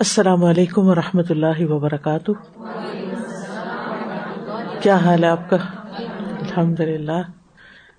[0.00, 2.30] السلام علیکم و رحمۃ اللہ وبرکاتہ۔
[4.80, 5.56] کیا حال ہے آپ کا؟
[6.40, 7.22] الحمد للہ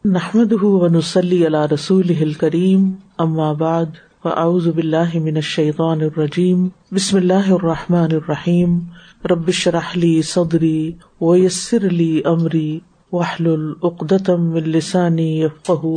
[0.06, 3.86] نحمد ونسلی علی رسول کریم ام بعد،
[4.24, 8.79] فاعوذ باللہ من الشیطان الرجیم۔ بسم اللہ الرحمٰن الرحیم۔
[9.26, 10.92] رب ربش رحلی صدری
[11.22, 12.79] ویسر علی عمری
[13.12, 15.44] وحل العقدم السانی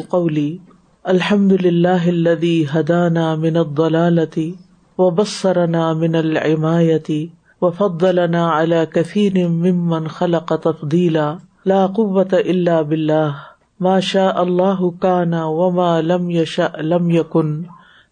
[0.09, 0.57] قولی۔
[1.05, 2.03] الحمد للہ
[2.75, 4.53] ہدانا من الضلالتی
[4.99, 7.27] و بسرنا من العمایتی
[7.63, 13.35] و فضلنا على كثير ممن خلق تفضيلا لا قوة الا بالله.
[13.81, 17.63] ما شاء الله كان وما لم يشاء لم يكن.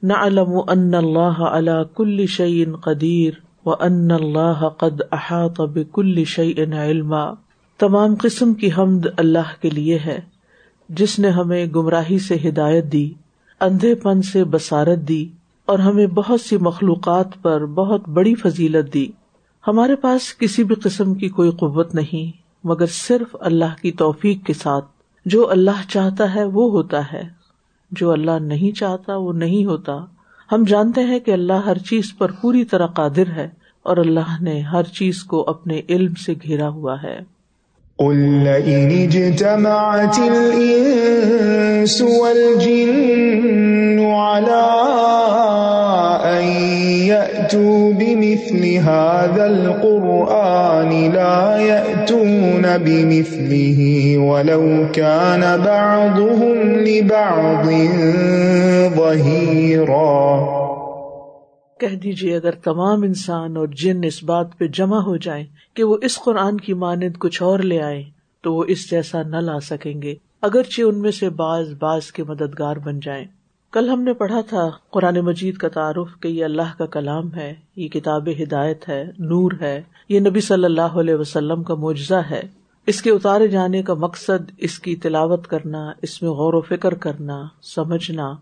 [0.02, 3.32] نعلم ان الله على كل شيء قدير
[3.64, 7.34] وان الله قد احاط بكل شيء علما.
[7.78, 10.20] تمام قسم کی حمد اللہ کے لیے ہے،
[10.88, 13.12] جس نے ہمیں گمراہی سے ہدایت دی،
[13.60, 15.28] اندھے پن سے بسارت دی
[15.70, 19.06] اور ہمیں بہت سی مخلوقات پر بہت بڑی فضیلت دی۔
[19.66, 24.52] ہمارے پاس کسی بھی قسم کی کوئی قوت نہیں، مگر صرف اللہ کی توفیق کے
[24.52, 24.84] ساتھ۔
[25.26, 27.22] جو اللہ چاہتا ہے وہ ہوتا ہے،
[27.90, 29.98] جو اللہ نہیں چاہتا وہ نہیں ہوتا۔
[30.52, 33.48] ہم جانتے ہیں کہ اللہ ہر چیز پر پوری طرح قادر ہے
[33.82, 37.18] اور اللہ نے ہر چیز کو اپنے علم سے گھیرا ہوا ہے۔
[37.96, 38.48] قل
[47.50, 53.78] يأتوا بمثل هذا القرآن لا يأتون بمثله
[54.24, 57.66] ولو كان بعضهم لبعض
[58.96, 60.60] ظهيراً۔
[61.80, 65.44] کہہ دیجیے اگر تمام انسان اور جن اس بات پہ جمع ہو جائیں
[65.74, 68.02] کہ وہ اس قرآن کی مانند کچھ اور لے آئے
[68.42, 72.24] تو وہ اس جیسا نہ لا سکیں گے، اگرچہ ان میں سے بعض بعض کے
[72.24, 73.24] مددگار بن جائیں۔
[73.72, 77.54] کل ہم نے پڑھا تھا قرآن مجید کا تعارف کہ یہ اللہ کا کلام ہے،
[77.76, 82.42] یہ کتاب ہدایت ہے، نور ہے، یہ نبی صلی اللہ علیہ وسلم کا معجزہ ہے۔
[82.86, 86.94] اس کے اتارے جانے کا مقصد اس کی تلاوت کرنا، اس میں غور و فکر
[86.94, 88.34] کرنا، سمجھنا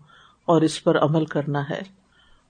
[0.45, 1.81] اور اس پر عمل کرنا ہے۔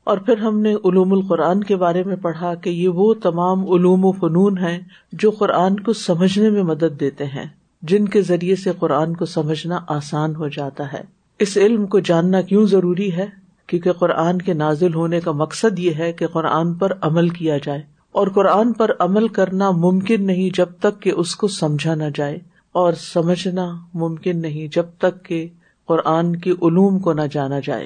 [0.04, 4.06] اور پھر ہم نے علوم القرآن کے بارے میں پڑھا کہ یہ وہ تمام علوم
[4.06, 4.80] و فنون ہیں
[5.14, 7.46] جو قرآن کو سمجھنے میں مدد دیتے ہیں،
[7.82, 12.42] جن کے ذریعے سے قرآن کو سمجھنا آسان ہو جاتا ہے۔ اس علم کو جاننا
[12.42, 13.26] کیوں ضروری ہے؟
[13.70, 17.82] کیونکہ قرآن کے نازل ہونے کا مقصد یہ ہے کہ قرآن پر عمل کیا جائے،
[18.12, 22.38] اور قرآن پر عمل کرنا ممکن نہیں جب تک کہ اس کو سمجھا نہ جائے،
[22.76, 25.48] اور سمجھنا ممکن نہیں جب تک کہ
[25.90, 27.86] قرآن کے علوم کو نہ جانا جائے۔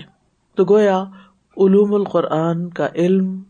[0.57, 1.01] تو گویا،
[1.57, 3.41] علوم القرآن کا علم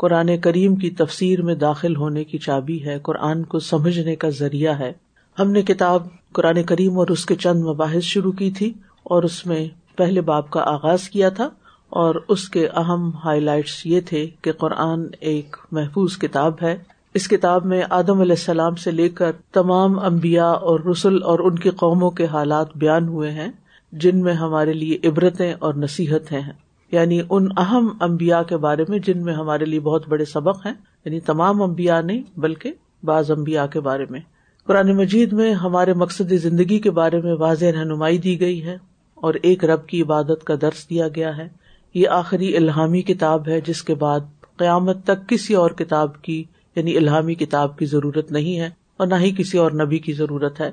[0.00, 4.78] قرآن کریم کی تفسیر میں داخل ہونے کی چابی ہے، قرآن کو سمجھنے کا ذریعہ
[4.78, 4.92] ہے۔
[5.38, 8.72] ہم نے کتاب قرآن کریم اور اس کے چند مباحث شروع کی تھی
[9.08, 11.48] اور اس میں پہلے باپ کا آغاز کیا تھا
[11.88, 16.76] اور اس کے اہم ہائی لائٹس یہ تھے کہ قرآن ایک محفوظ کتاب ہے۔
[17.14, 21.58] اس کتاب میں آدم علیہ السلام سے لے کر تمام امبیا اور رسول اور ان
[21.58, 23.52] کی قوموں کے حالات بیان ہوئے ہیں،
[23.92, 26.52] جن میں ہمارے لیے عبرتیں اور نصیحتیں ہیں۔
[26.92, 30.74] یعنی ان اہم امبیا کے بارے میں، جن میں ہمارے لیے بہت بڑے سبق ہیں۔
[31.04, 32.72] یعنی تمام امبیا نہیں، بلکہ
[33.04, 34.20] بعض امبیا کے بارے میں۔
[34.66, 39.34] قرآن مجید میں ہمارے مقصد زندگی کے بارے میں واضح رہنمائی دی گئی ہے۔ اور
[39.42, 41.48] ایک رب کی عبادت کا درس دیا گیا ہے۔
[41.94, 44.20] یہ آخری الحامی کتاب ہے جس کے بعد
[44.56, 46.44] قیامت تک کسی اور کتاب کی
[46.76, 50.60] یعنی الحامی کتاب کی ضرورت نہیں ہے اور نہ ہی کسی اور نبی کی ضرورت
[50.60, 50.70] ہے۔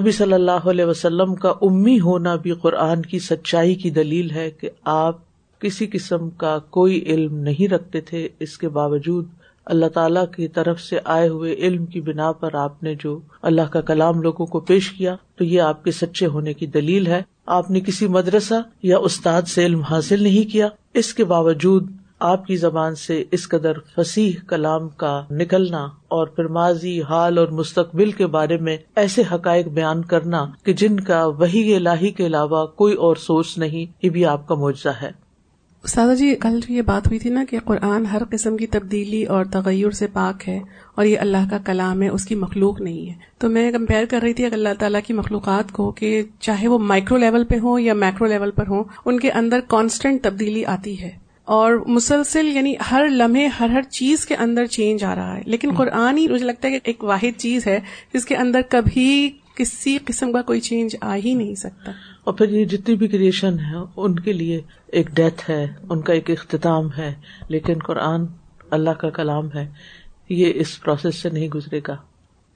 [0.00, 4.50] نبی صلی اللہ علیہ وسلم کا امی ہونا بھی قرآن کی سچائی کی دلیل ہے
[4.50, 5.16] کہ آپ
[5.60, 9.26] کسی قسم کا کوئی علم نہیں رکھتے تھے۔ اس کے باوجود
[9.64, 13.62] اللہ تعالی کی طرف سے آئے ہوئے علم کی بنا پر آپ نے جو اللہ
[13.62, 17.22] کا کلام لوگوں کو پیش کیا، تو یہ آپ کے سچے ہونے کی دلیل ہے۔
[17.46, 22.46] آپ نے کسی مدرسہ یا استاد سے علم حاصل نہیں کیا، اس کے باوجود آپ
[22.46, 28.10] کی زبان سے اس قدر فصیح کلام کا نکلنا اور پھر ماضی، حال اور مستقبل
[28.10, 32.94] کے بارے میں ایسے حقائق بیان کرنا کہ جن کا وہی الہی کے علاوہ کوئی
[32.94, 35.25] اور سوچ نہیں، یہ بھی آپ کا معجزہ ہے۔
[35.88, 39.44] سادہ جی کل یہ بات ہوئی تھی نا کہ قرآن ہر قسم کی تبدیلی اور
[39.44, 40.60] تغیر سے پاک ہے
[40.94, 44.20] اور یہ اللہ کا کلام ہے، اس کی مخلوق نہیں ہے۔ تو میں کمپیئر کر
[44.22, 47.94] رہی تھی اللہ تعالیٰ کی مخلوقات کو کہ چاہے وہ مائکرو لیول پہ ہوں یا
[47.94, 51.10] میکرو لیول پر ہوں، ان کے اندر کانسٹنٹ تبدیلی آتی ہے۔
[51.44, 55.70] اور مسلسل یعنی ہر لمحے، ہر ہر چیز کے اندر چینج آ رہا ہے۔ لیکن
[55.76, 57.80] قرآن ہی مجھے لگتا ہے کہ ایک واحد چیز ہے،
[58.14, 61.92] جس کے اندر کبھی کسی قسم کا کوئی چینج آ ہی نہیں سکتا۔
[62.24, 66.12] اور پھر یہ جتنی بھی کریشن ہے ان کے لیے ایک ڈیتھ ہے، ان کا
[66.12, 67.14] ایک اختتام ہے،
[67.48, 68.24] لیکن قرآن
[68.70, 69.66] اللہ کا کلام ہے۔
[70.28, 71.96] یہ اس پروسیس سے نہیں گزرے گا۔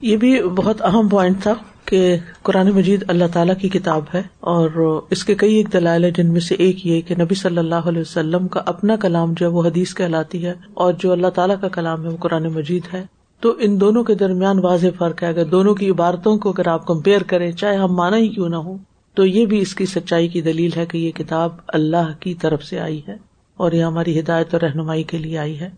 [0.01, 1.53] یہ بھی بہت اہم پوائنٹ تھا
[1.85, 4.69] کہ قرآن مجید اللہ تعالیٰ کی کتاب ہے، اور
[5.09, 7.89] اس کے کئی ایک دلائل ہے جن میں سے ایک یہ کہ نبی صلی اللہ
[7.91, 11.55] علیہ وسلم کا اپنا کلام جو ہے، وہ حدیث کہلاتی ہے، اور جو اللہ تعالیٰ
[11.61, 13.05] کا کلام ہے، وہ قرآن مجید ہے۔
[13.41, 16.87] تو ان دونوں کے درمیان واضح فرق ہے۔ اگر دونوں کی عبارتوں کو اگر آپ
[16.87, 18.77] کمپیئر کریں چاہے ہم مانا ہی کیوں نہ ہو
[19.13, 22.63] تو یہ بھی اس کی سچائی کی دلیل ہے کہ یہ کتاب اللہ کی طرف
[22.63, 23.15] سے آئی ہے
[23.57, 25.69] اور یہ ہماری ہدایت اور رہنمائی کے لیے آئی ہے۔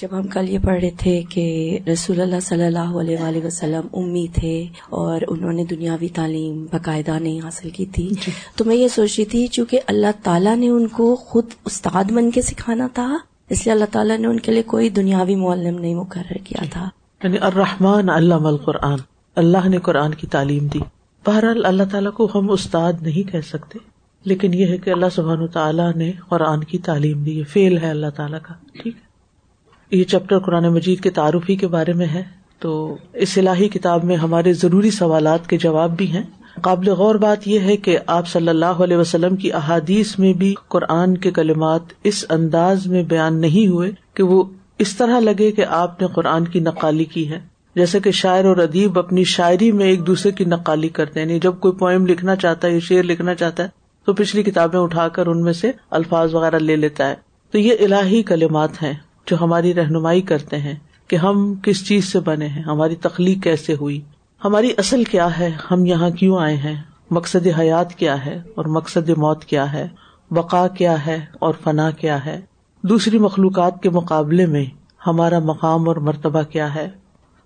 [0.00, 3.86] جب ہم کل یہ پڑھ رہے تھے کہ رسول اللہ صلی اللہ علیہ وآلہ وسلم
[3.92, 8.76] امی تھے اور انہوں نے دنیاوی تعلیم باقاعدہ نہیں حاصل کی تھی جی۔ تو میں
[8.76, 12.88] یہ سوچ رہی تھی چونکہ اللہ تعالیٰ نے ان کو خود استاد بن کے سکھانا
[12.94, 13.16] تھا
[13.52, 16.88] اس لیے اللہ تعالیٰ نے ان کے لیے کوئی دنیاوی معلم نہیں مقرر کیا تھا۔
[17.22, 18.98] یعنی الرحمن علام القرآن۔
[19.36, 20.78] اللہ نے قرآن کی تعلیم دی۔
[21.26, 23.78] بہرحال اللہ تعالیٰ کو ہم استاد نہیں کہہ سکتے۔
[24.24, 27.90] لیکن یہ ہے کہ اللہ سبحان تعالیٰ نے قرآن کی تعلیم دی۔ یہ فیل ہے
[27.90, 32.22] اللہ تعالیٰ کا۔ ٹھیک ہے۔ یہ چیپٹر قرآن مجید کے تعارفی کے بارے میں ہے۔
[32.58, 36.22] تو اس الہی کتاب میں ہمارے ضروری سوالات کے جواب بھی ہیں۔
[36.60, 40.54] قابل غور بات یہ ہے کہ آپ صلی اللہ علیہ وسلم کی احادیث میں بھی
[40.68, 44.42] قرآن کے کلمات اس انداز میں بیان نہیں ہوئے کہ وہ
[44.78, 47.40] اس طرح لگے کہ آپ نے قرآن کی نقالی کی ہے۔
[47.74, 51.40] جیسے کہ شاعر اور ادیب اپنی شاعری میں ایک دوسرے کی نقالی کرتے ہیں۔ یعنی
[51.40, 53.68] جب کوئی پوئم لکھنا چاہتا ہے یا شعر لکھنا چاہتا ہے
[54.04, 57.14] تو پچھلی کتابیں اٹھا کر ان میں سے الفاظ وغیرہ لے لیتا ہے۔
[57.50, 58.94] تو یہ الہی کلمات ہیں
[59.26, 60.74] جو ہماری رہنمائی کرتے ہیں
[61.08, 64.00] کہ ہم کس چیز سے بنے ہیں، ہماری تخلیق کیسے ہوئی۔
[64.44, 69.08] ہماری اصل کیا ہے؟ ہم یہاں کیوں آئے ہیں؟ مقصد حیات کیا ہے اور مقصد
[69.08, 69.88] موت کیا ہے؟
[70.30, 72.40] بقا کیا ہے اور فنا کیا ہے؟
[72.82, 74.64] دوسری مخلوقات کے مقابلے میں
[75.06, 76.90] ہمارا مقام اور مرتبہ کیا ہے؟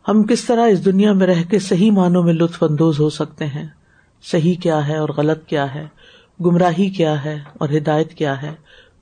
[0.08, 3.46] ہم کس طرح اس دنیا میں رہ کے صحیح معنوں میں لطف اندوز ہو سکتے
[3.46, 3.66] ہیں؟
[4.22, 5.86] صحیح کیا ہے اور غلط کیا ہے؟
[6.44, 8.50] گمراہی کیا ہے اور ہدایت کیا ہے؟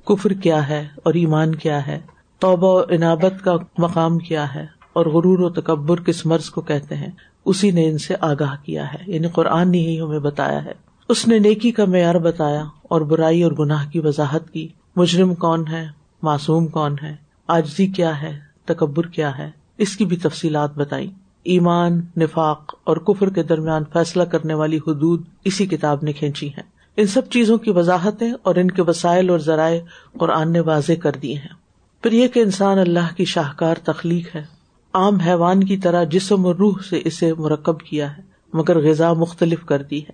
[0.06, 2.00] کفر کیا ہے اور ایمان کیا ہے؟
[2.38, 6.96] توبہ و عنابت کا مقام کیا ہے اور غرور و تکبر کس مرض کو کہتے
[6.96, 7.10] ہیں؟
[7.44, 10.72] اسی نے ان سے آگاہ کیا ہے۔ یعنی قرآن نے ہی ہمیں بتایا ہے۔
[11.08, 15.64] اس نے نیکی کا معیار بتایا اور برائی اور گناہ کی وضاحت کی۔ مجرم کون
[15.70, 15.86] ہے؟
[16.22, 17.16] معصوم کون ہے؟
[17.48, 21.10] آجزی کیا ہے؟ تکبر کیا ہے؟ اس کی بھی تفصیلات بتائی
[21.44, 26.62] ایمان، نفاق اور کفر کے درمیان فیصلہ کرنے والی حدود اسی کتاب نے کھینچی ہیں۔
[26.96, 29.80] ان سب چیزوں کی وضاحتیں اور ان کے وسائل اور ذرائع
[30.18, 31.54] قرآن نے واضح کر دیے ہیں۔
[32.02, 34.53] پھر یہ کہ انسان اللہ کی شاہکار تخلیق ہے۔
[34.94, 39.64] عام حیوان کی طرح جسم اور روح سے اسے مرکب کیا ہے، مگر غذا مختلف
[39.64, 40.12] کر دی ہے۔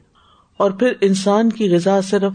[0.56, 2.32] اور پھر انسان کی غذا صرف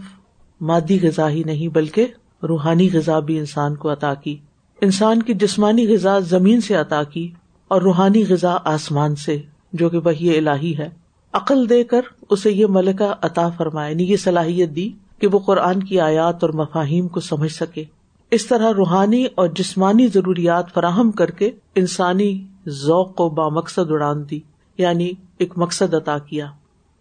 [0.60, 2.06] مادی غذا ہی نہیں، بلکہ
[2.42, 4.36] روحانی غذا بھی انسان کو عطا کی۔
[4.80, 7.30] انسان کی جسمانی غذا زمین سے عطا کی
[7.68, 10.88] اور روحانی غذا آسمان سے، جو کہ وہی الہی ہے۔
[11.32, 12.00] عقل دے کر
[12.30, 16.50] اسے یہ ملکہ عطا فرمائے یعنی یہ صلاحیت دی کہ وہ قرآن کی آیات اور
[16.50, 17.84] مفاہیم کو سمجھ سکے۔
[18.30, 24.40] اس طرح روحانی اور جسمانی ضروریات فراہم کر کے انسانی ذوق کو بامقصد اڑان دی
[24.78, 26.46] یعنی ایک مقصد عطا کیا۔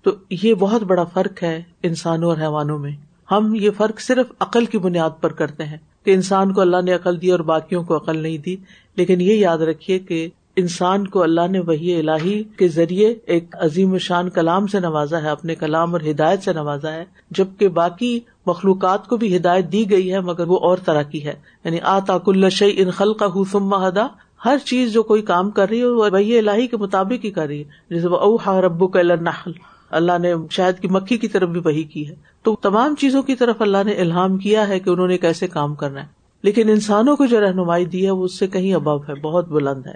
[0.04, 2.92] تو یہ بہت بڑا فرق ہے انسانوں اور حیوانوں میں۔
[3.31, 6.94] ہم یہ فرق صرف عقل کی بنیاد پر کرتے ہیں کہ انسان کو اللہ نے
[6.94, 8.56] عقل دی اور باقیوں کو عقل نہیں دی۔
[8.95, 13.98] لیکن یہ یاد رکھیے کہ انسان کو اللہ نے وہی الہی کے ذریعے ایک عظیم
[13.98, 19.07] شان کلام سے نوازا ہے، اپنے کلام اور ہدایت سے نوازا ہے، جبکہ باقی مخلوقات
[19.07, 21.33] کو بھی ہدایت دی گئی ہے، مگر وہ اور طرح کی ہے۔
[21.63, 24.07] یعنی آتا کل شعی ان خل کا حسم ہدا۔
[24.45, 27.47] ہر چیز جو کوئی کام کر رہی ہے، وہ وہی الہی کے مطابق ہی کر
[27.47, 29.51] رہی ہے۔ جیسے وہ اوہا ربو کا نحل
[29.89, 33.36] اللہ نے شاید کی مکھی کی طرف بھی وہی کی ہے۔ تو تمام چیزوں کی
[33.36, 36.07] طرف اللہ نے الحام کیا ہے کہ انہوں نے کیسے کام کرنا ہے۔
[36.44, 39.88] لیکن انسانوں کو جو رہنمائی دی ہے، وہ اس سے کہیں ابو ہے، بہت بلند
[39.88, 39.95] ہے۔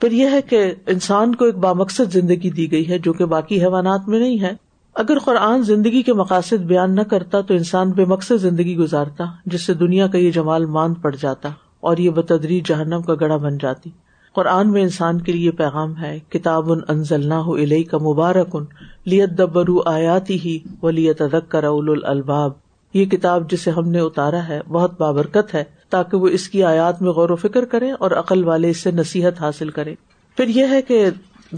[0.00, 3.60] پھر یہ ہے کہ انسان کو ایک بامقصد زندگی دی گئی ہے، جو کہ باقی
[3.60, 8.04] حیوانات میں نہیں ہے۔ اگر قرآن زندگی کے مقاصد بیان نہ کرتا تو انسان بے
[8.04, 11.48] مقصد زندگی گزارتا، جس سے دنیا کا یہ جمال ماند پڑ جاتا
[11.80, 13.90] اور یہ بتدری جہنم کا گڑا بن جاتی۔
[14.34, 18.64] قرآن میں انسان کے لیے پیغام ہے، کتاب ان انزل علیہ کا مبارک ان
[19.04, 22.52] لیت دبرو آیاتی ہی و لیت ادک کر الباب
[22.94, 27.02] یہ کتاب جسے ہم نے اتارا ہے بہت بابرکت ہے تاکہ وہ اس کی آیات
[27.02, 29.94] میں غور و فکر کرے اور عقل والے اس سے نصیحت حاصل کرے
[30.38, 31.04] پھر یہ ہے کہ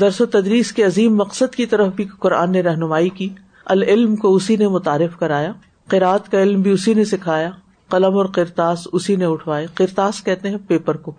[0.01, 3.29] درس و تدریس کے عظیم مقصد کی طرف بھی قرآن نے رہنمائی کی۔
[3.65, 5.53] العلم کو اسی نے متعارف کرایا۔
[5.89, 7.51] قرآد کا علم بھی اسی نے سکھایا۔
[7.89, 11.13] قلم اور کرتاس اسی نے اٹھوائے۔ کرتاس کہتے ہیں پیپر کو۔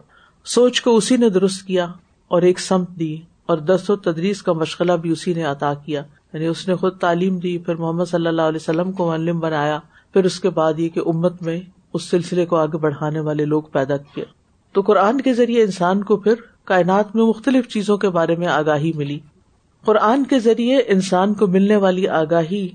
[0.45, 1.85] سوچ کو اسی نے درست کیا
[2.27, 6.03] اور ایک سمت دی اور درس و تدریس کا مشغلہ بھی اسی نے عطا کیا۔
[6.33, 9.79] یعنی اس نے خود تعلیم دی، پھر محمد صلی اللہ علیہ وسلم کو معلم بنایا۔
[10.13, 11.61] پھر اس کے بعد یہ کہ امت میں
[11.93, 14.25] اس سلسلے کو آگے بڑھانے والے لوگ پیدا کیے۔
[14.71, 16.33] تو قرآن کے ذریعے انسان کو پھر
[16.65, 19.19] کائنات میں مختلف چیزوں کے بارے میں آگاہی ملی۔
[19.85, 22.69] قرآن کے ذریعے انسان کو ملنے والی آگاہی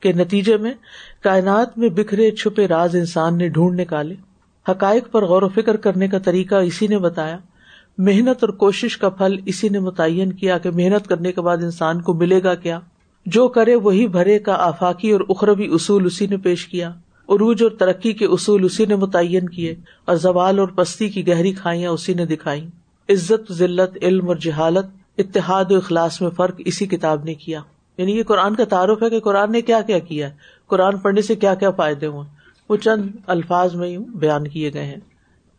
[0.00, 0.74] کے نتیجے میں
[1.22, 4.14] کائنات میں بکھرے چھپے راز انسان نے ڈھونڈ نکالے۔
[4.68, 7.38] حقائق پر غور و فکر کرنے کا طریقہ اسی نے بتایا۔
[7.98, 12.00] محنت اور کوشش کا پھل اسی نے متعین کیا کہ محنت کرنے کے بعد انسان
[12.00, 12.80] کو ملے گا کیا۔
[13.26, 16.88] جو کرے وہی بھرے کا آفاقی اور اخروی اصول اسی نے پیش کیا۔
[17.28, 19.74] عروج اور ترقی کے اصول اسی نے متعین کیے۔
[20.04, 22.66] اور زوال اور پستی کی گہری کھائیاں اسی نے دکھائی
[23.08, 24.86] عزت، ذلت، علم اور جہالت،
[25.18, 27.60] اتحاد و اخلاص میں فرق اسی کتاب نے کیا۔
[27.98, 30.34] یعنی یہ قرآن کا تعارف ہے کہ قرآن نے کیا کیا کیا ہے۔
[30.66, 32.28] قرآن پڑھنے سے کیا کیا فائدے ہوئے
[32.68, 34.96] وہ چند الفاظ میں بیان کیے گئے ہیں۔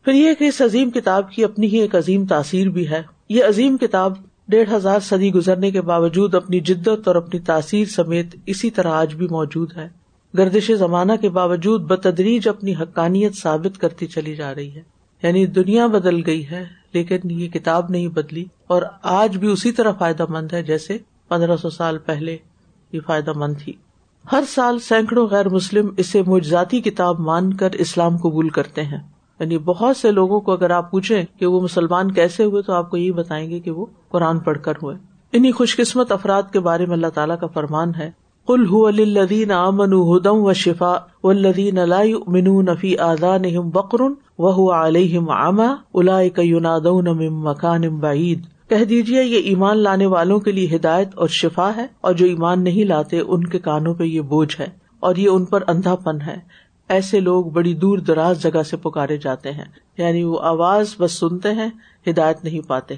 [0.06, 3.44] پھر یہ کہ اس عظیم کتاب کی اپنی ہی ایک عظیم تاثیر بھی ہے۔ یہ
[3.44, 4.14] عظیم کتاب
[4.48, 9.16] ڈیڑھ ہزار صدی گزرنے کے باوجود اپنی جدت اور اپنی تاثیر سمیت اسی طرح آج
[9.16, 9.90] بھی موجود ہے۔
[10.38, 14.82] گردش زمانہ کے باوجود بتدریج اپنی حقانیت ثابت کرتی چلی جا رہی ہے۔
[15.24, 19.92] یعنی دنیا بدل گئی ہے۔ لیکن یہ کتاب نہیں بدلی۔ اور آج بھی اسی طرح
[19.92, 20.98] فائدہ مند ہے جیسے
[21.30, 22.38] پندرہ سو سال پہلے
[22.92, 23.74] یہ فائدہ مند تھی۔
[24.32, 29.00] ہر سال سینکڑوں غیر مسلم اسے مجزاتی کتاب مان کر اسلام قبول کرتے ہیں۔
[29.40, 32.90] یعنی بہت سے لوگوں کو اگر آپ پوچھیں کہ وہ مسلمان کیسے ہوئے، تو آپ
[32.90, 34.96] کو یہی بتائیں گے کہ وہ قرآن پڑھ کر ہوئے۔
[35.32, 38.12] انہیں خوش قسمت افراد کے بارے میں اللہ تعالیٰ کا فرمان ہے۔
[38.48, 41.80] کل الدین امن ہدم و شفا و الدین
[42.28, 44.02] من نفی آزان بکر
[44.38, 46.20] و علیہم عما الا
[47.20, 52.14] مکان بعید کہہ دیجیے یہ ایمان لانے والوں کے لیے ہدایت اور شفا ہے اور
[52.14, 54.68] جو ایمان نہیں لاتے، ان کے کانوں پہ یہ بوجھ ہے
[55.00, 56.40] اور یہ ان پر اندھا پن ہے۔
[56.90, 59.66] ایسے لوگ بڑی دور دراز جگہ سے پکارے جاتے ہیں
[59.98, 61.70] یعنی وہ آواز بس سنتے ہیں،
[62.10, 62.96] ہدایت نہیں پاتے۔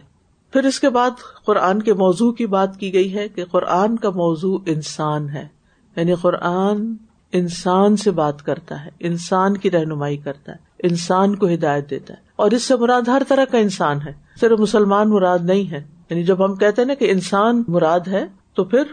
[0.54, 1.10] پھر اس کے بعد
[1.46, 5.48] قرآن کے موضوع کی بات کی گئی ہے کہ قرآن کا موضوع انسان ہے۔
[5.96, 6.96] یعنی قرآن
[7.32, 12.20] انسان سے بات کرتا ہے، انسان کی رہنمائی کرتا ہے، انسان کو ہدایت دیتا ہے۔
[12.36, 16.24] اور اس سے مراد ہر طرح کا انسان ہے، صرف مسلمان مراد نہیں ہے۔ یعنی
[16.24, 18.84] جب ہم کہتے ہیں نا کہ انسان مراد ہے، تو پھر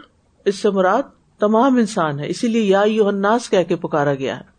[0.45, 1.03] اس سے مراد
[1.39, 4.54] تمام انسان ہے۔ اسی لیے یا یو الناس کہہ کے پکارا گیا ہے۔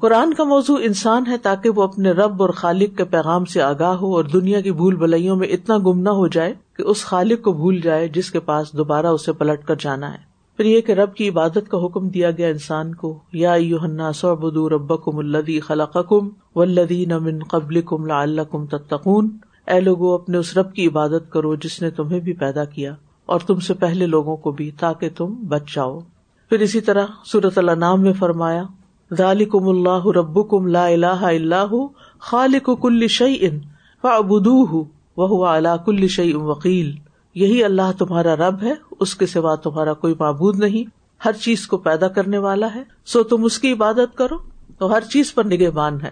[0.00, 3.94] قرآن کا موضوع انسان ہے تاکہ وہ اپنے رب اور خالق کے پیغام سے آگاہ
[3.94, 7.42] ہو اور دنیا کی بھول بلائیوں میں اتنا گم نہ ہو جائے کہ اس خالق
[7.42, 10.18] کو بھول جائے جس کے پاس دوبارہ اسے پلٹ کر جانا ہے۔
[10.56, 14.68] پھر یہ کہ رب کی عبادت کا حکم دیا گیا انسان کو، یا یوحنا سعبدو
[14.68, 16.64] رب کم الدی خلق کم و
[17.20, 18.08] من قبل کم
[18.50, 19.36] کم تتقون۔
[19.66, 22.94] اے لوگو، اپنے اس رب کی عبادت کرو جس نے تمہیں بھی پیدا کیا
[23.26, 25.98] اور تم سے پہلے لوگوں کو بھی تاکہ تم بچ جاؤ۔
[26.48, 28.62] پھر اسی طرح صورت اللہ نام میں فرمایا
[29.10, 31.74] ذالکم اللہ ربکم لا الہ اللہ
[32.18, 33.58] خالق کل شعی ان
[34.04, 34.84] و
[35.16, 36.94] وہ اللہ کل شعی وکیل
[37.34, 40.90] یہی اللہ تمہارا رب ہے، اس کے سوا تمہارا کوئی معبود نہیں۔
[41.24, 44.36] ہر چیز کو پیدا کرنے والا ہے، سو تم اس کی عبادت کرو،
[44.78, 46.10] تو ہر چیز پر نگہ بان ہے۔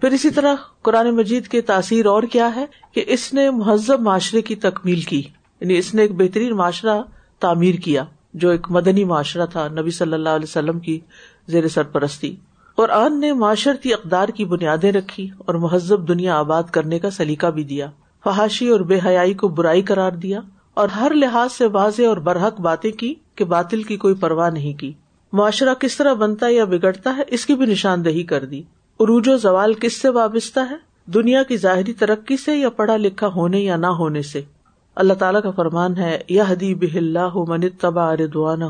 [0.00, 4.42] پھر اسی طرح قرآن مجید کی تاثیر اور کیا ہے کہ اس نے مہذب معاشرے
[4.42, 5.22] کی تکمیل کی
[5.60, 7.00] یعنی اس نے ایک بہترین معاشرہ
[7.40, 11.00] تعمیر کیا، جو ایک مدنی معاشرہ تھا، نبی صلی اللہ علیہ وسلم کی
[11.46, 12.36] زیر سرپرستی۔
[12.76, 17.64] قرآن نے معاشرتی اقدار کی بنیادیں رکھی اور مہذب دنیا آباد کرنے کا سلیقہ بھی
[17.64, 17.90] دیا۔
[18.24, 20.40] فحاشی اور بے حیائی کو برائی قرار دیا
[20.74, 24.72] اور ہر لحاظ سے واضح اور برحق باتیں کی کہ باطل کی کوئی پرواہ نہیں
[24.72, 24.92] کی۔
[25.32, 28.62] معاشرہ کس طرح بنتا یا بگڑتا ہے اس کی بھی نشاندہی کر دی۔
[29.00, 33.26] عروج و زوال کس سے وابستہ ہے؟ دنیا کی ظاہری ترقی سے یا پڑھا لکھا
[33.26, 34.42] ہونے یا نہ ہونے سے؟
[34.94, 38.60] اللہ تعالیٰ کا فرمان ہے یا حدی بہ اللہ من تبا ردوان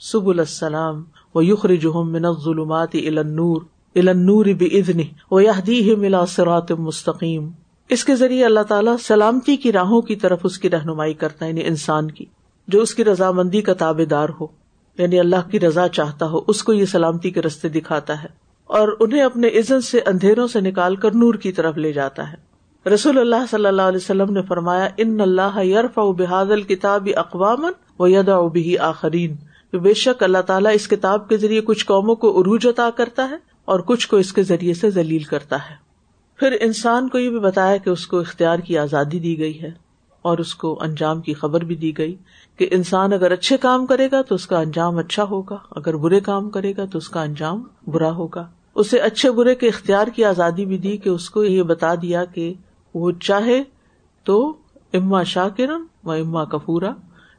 [0.00, 1.04] سب السلام۔
[1.38, 3.62] و یخر جہم من ظلمات النور
[3.96, 7.48] النور بزنی و یادی ملا سرات مستقیم
[7.90, 11.50] اس کے ذریعے اللہ تعالیٰ سلامتی کی راہوں کی طرف اس کی رہنمائی کرتا ہے
[11.50, 12.24] یعنی انسان کی،
[12.68, 14.46] جو اس کی رضامندی کا تابے دار ہو
[14.98, 18.28] یعنی اللہ کی رضا چاہتا ہو، اس کو یہ سلامتی کے رستے دکھاتا ہے،
[18.70, 22.36] اور انہیں اپنے عزت سے اندھیروں سے نکال کر نور کی طرف لے جاتا ہے۔
[22.86, 27.66] رسول اللہ صلی اللہ علیہ وسلم نے فرمایا، ان اللہ یرف بحاد الکتاب اقوام
[27.98, 28.38] و یدا
[28.88, 29.34] آخرین۔
[29.72, 33.36] بے شک اللہ تعالیٰ اس کتاب کے ذریعے کچھ قوموں کو عروج عطا کرتا ہے
[33.64, 35.74] اور کچھ کو اس کے ذریعے سے ذلیل کرتا ہے۔
[36.36, 39.70] پھر انسان کو یہ بھی بتایا کہ اس کو اختیار کی آزادی دی گئی ہے
[40.22, 42.16] اور اس کو انجام کی خبر بھی دی گئی
[42.56, 46.20] کہ انسان اگر اچھے کام کرے گا تو اس کا انجام اچھا ہوگا، اگر برے
[46.20, 50.24] کام کرے گا تو اس کا انجام برا ہوگا۔ اسے اچھے برے کے اختیار کی
[50.24, 52.54] آزادی بھی دی کہ اس کو یہ بتا دیا کہ
[52.94, 53.62] وہ چاہے
[54.24, 54.56] تو
[54.92, 56.90] اما شاکرن و اما کفورا۔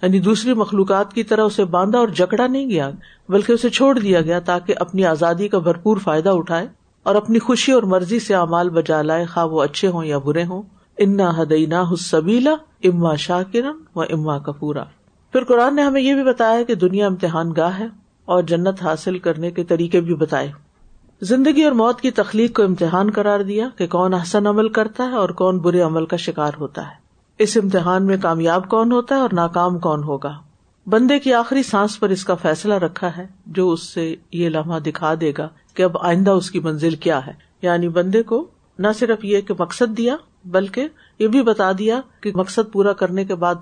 [0.01, 2.89] یعنی دوسری مخلوقات کی طرح اسے باندھا اور جکڑا نہیں گیا،
[3.29, 6.67] بلکہ اسے چھوڑ دیا گیا تاکہ اپنی آزادی کا بھرپور فائدہ اٹھائے
[7.03, 10.43] اور اپنی خوشی اور مرضی سے امال بجا لائے، خواہ وہ اچھے ہوں یا برے
[10.43, 10.61] ہوں۔
[10.97, 12.51] انا ہدینا حسبیلا
[12.83, 14.83] اما شاکرن و اما کپورا
[15.31, 17.87] پھر قرآن نے ہمیں یہ بھی بتایا کہ دنیا امتحان گاہ ہے
[18.25, 20.51] اور جنت حاصل کرنے کے طریقے بھی بتائے۔
[21.21, 25.15] زندگی اور موت کی تخلیق کو امتحان قرار دیا کہ کون احسن عمل کرتا ہے
[25.15, 26.98] اور کون برے عمل کا شکار ہوتا ہے۔
[27.39, 30.37] اس امتحان میں کامیاب کون ہوتا ہے اور ناکام کون ہوگا؟
[30.87, 34.79] بندے کی آخری سانس پر اس کا فیصلہ رکھا ہے، جو اس سے یہ لمحہ
[34.79, 37.31] دکھا دے گا کہ اب آئندہ اس کی منزل کیا ہے۔
[37.61, 38.47] یعنی بندے کو
[38.79, 40.15] نہ صرف یہ کہ مقصد دیا،
[40.45, 40.87] بلکہ
[41.19, 43.55] یہ بھی بتا دیا کہ مقصد پورا کرنے کے بعد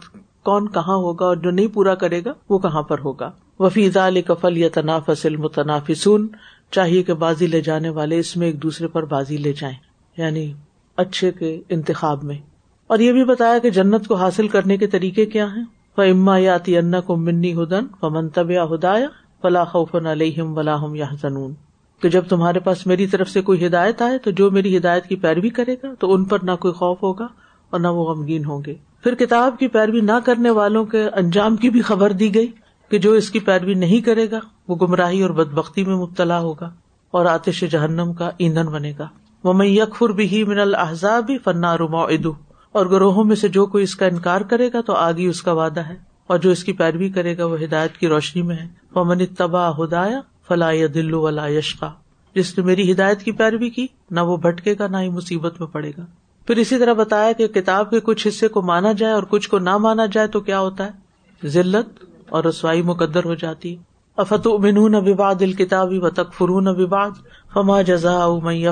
[0.44, 4.22] کون کہاں ہوگا اور جو نہیں پورا کرے گا، وہ کہاں پر ہوگا۔ وفیز علی
[4.22, 6.28] کفل یا تنافس المتنافسون،
[6.72, 9.76] چاہیے کہ بازی لے جانے والے اس میں ایک دوسرے پر بازی لے جائیں
[10.18, 10.54] یعنی
[10.96, 12.57] اچھے کے انتخاب میں۔
[12.88, 15.64] اور یہ بھی بتایا کہ جنت کو حاصل کرنے کے طریقے کیا ہیں؟
[15.98, 19.08] وہ اما یاتی ان کو منی ہدن و منتب ہدایا
[19.42, 21.54] فلاح خوفن علیہم ولاحم یا زنون
[22.02, 25.16] کہ جب تمہارے پاس میری طرف سے کوئی ہدایت آئے تو جو میری ہدایت کی
[25.16, 27.28] پیروی کرے گا تو ان پر نہ کوئی خوف ہوگا
[27.70, 31.56] اور نہ وہ غمگین ہوں گے۔ پھر کتاب کی پیروی نہ کرنے والوں کے انجام
[31.56, 32.48] کی بھی خبر دی گئی
[32.90, 36.40] کہ جو اس کی پیروی نہیں کرے گا وہ گمراہی اور بد بختی میں مبتلا
[36.40, 36.72] ہوگا
[37.12, 39.08] اور آتش جہنم کا ایندھن بنے گا۔
[39.44, 42.34] وہ میں یکفر بھی من الحضاب فنا ادو
[42.78, 45.52] اور گروہوں میں سے جو کوئی اس کا انکار کرے گا تو آگے اس کا
[45.54, 45.96] وعدہ ہے،
[46.30, 49.72] اور جو اس کی پیروی کرے گا وہ ہدایت کی روشنی میں ہے۔ وہ تباہ
[49.80, 51.90] ہدایا فلاح دلو ولا یشقا
[52.36, 55.68] جس نے میری ہدایت کی پیروی کی، نہ وہ بھٹکے گا، نہ ہی مصیبت میں
[55.68, 56.06] پڑے گا۔
[56.48, 59.60] پھر اسی طرح بتایا کہ کتاب کے کچھ حصے کو مانا جائے اور کچھ کو
[59.60, 63.76] نہ مانا جائے تو کیا ہوتا ہے؟ ذلت اور رسوائی مقدر ہو جاتی۔
[64.18, 67.12] افت منون اباد الکتابی و تک فرون اباد
[67.54, 68.18] فما جزا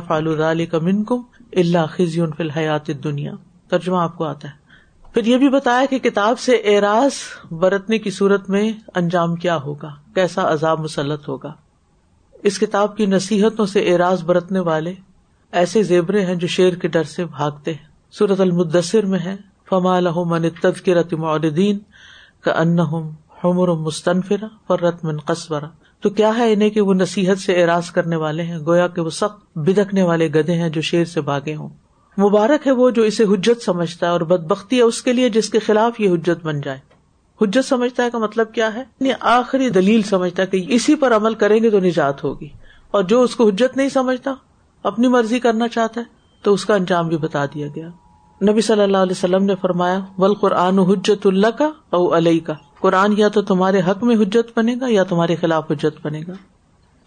[0.07, 0.35] فالو
[0.71, 1.21] کا من کم
[1.53, 3.33] اللہ خزی فی الحیات دنیا
[3.69, 4.53] ترجمہ آپ کو آتا ہے۔
[5.13, 7.11] پھر یہ بھی بتایا کہ کتاب سے اعراض
[7.51, 11.53] برتنے کی صورت میں انجام کیا ہوگا؟ کیسا عذاب مسلط ہوگا؟
[12.43, 14.93] اس کتاب کی نصیحتوں سے اعراض برتنے والے
[15.51, 19.35] ایسے زیبرے ہیں جو شیر کے ڈر سے بھاگتے ہیں۔ سورت المدثر میں ہے،
[19.69, 21.79] فما من تذکرت معدین
[22.41, 22.79] کا ان
[23.43, 25.67] حمر مستنفرا فرت من قصبرا
[25.99, 29.09] تو کیا ہے انہیں کہ وہ نصیحت سے اعراض کرنے والے ہیں؟ گویا کہ وہ
[29.09, 31.69] سخت بدکنے والے گدے ہیں جو شیر سے بھاگے ہوں۔
[32.17, 35.29] مبارک ہے وہ جو اسے حجت سمجھتا ہے اور بد بختی ہے اس کے لیے
[35.29, 36.79] جس کے خلاف یہ حجت بن جائے۔
[37.41, 41.15] حجت سمجھتا ہے کا مطلب کیا ہے؟ یعنی آخری دلیل سمجھتا ہے کہ اسی پر
[41.15, 42.47] عمل کریں گے تو نجات ہوگی۔
[42.91, 44.33] اور جو اس کو حجت نہیں سمجھتا،
[44.83, 46.05] اپنی مرضی کرنا چاہتا ہے،
[46.41, 47.87] تو اس کا انجام بھی بتا دیا گیا۔
[48.51, 52.53] نبی صلی اللہ علیہ وسلم نے فرمایا ول قرآن حجت اللہ کا او علیہ کا
[52.79, 56.33] قرآن یا تو تمہارے حق میں حجت بنے گا یا تمہارے خلاف حجت بنے گا۔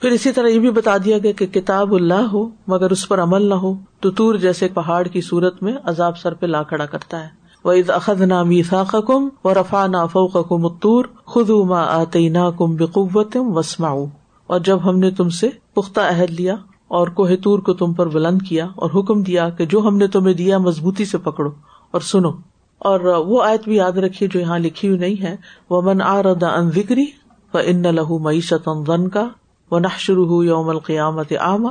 [0.01, 3.23] پھر اسی طرح یہ بھی بتا دیا گیا کہ کتاب اللہ ہو، مگر اس پر
[3.23, 6.87] عمل نہ ہو، تو تور جیسے پہاڑ کی صورت میں عذاب سر پہ لا کھڑا
[6.87, 7.29] کرتا ہے۔
[7.65, 8.63] وہ عید اخذ نامی
[9.07, 13.89] کم و رفا نا فوق متور خود ما آتی نا کم بقوت وسما
[14.47, 16.55] اور جب ہم نے تم سے پختہ عہد لیا
[16.89, 20.07] اور کوہ تور کو تم پر بلند کیا اور حکم دیا کہ جو ہم نے
[20.07, 21.51] تمہیں دیا مضبوطی سے پکڑو
[21.91, 22.31] اور سنو۔
[22.79, 25.37] اور وہ آیت بھی یاد رکھیے جو یہاں لکھی ہوئی نہیں ہے۔
[25.71, 27.07] وہ من آ ردا ان وکری
[27.55, 28.69] و ان لہو معیشت
[29.13, 29.29] کا
[29.71, 31.69] وہ نہ شروع ہو یوم القیامت عامہ،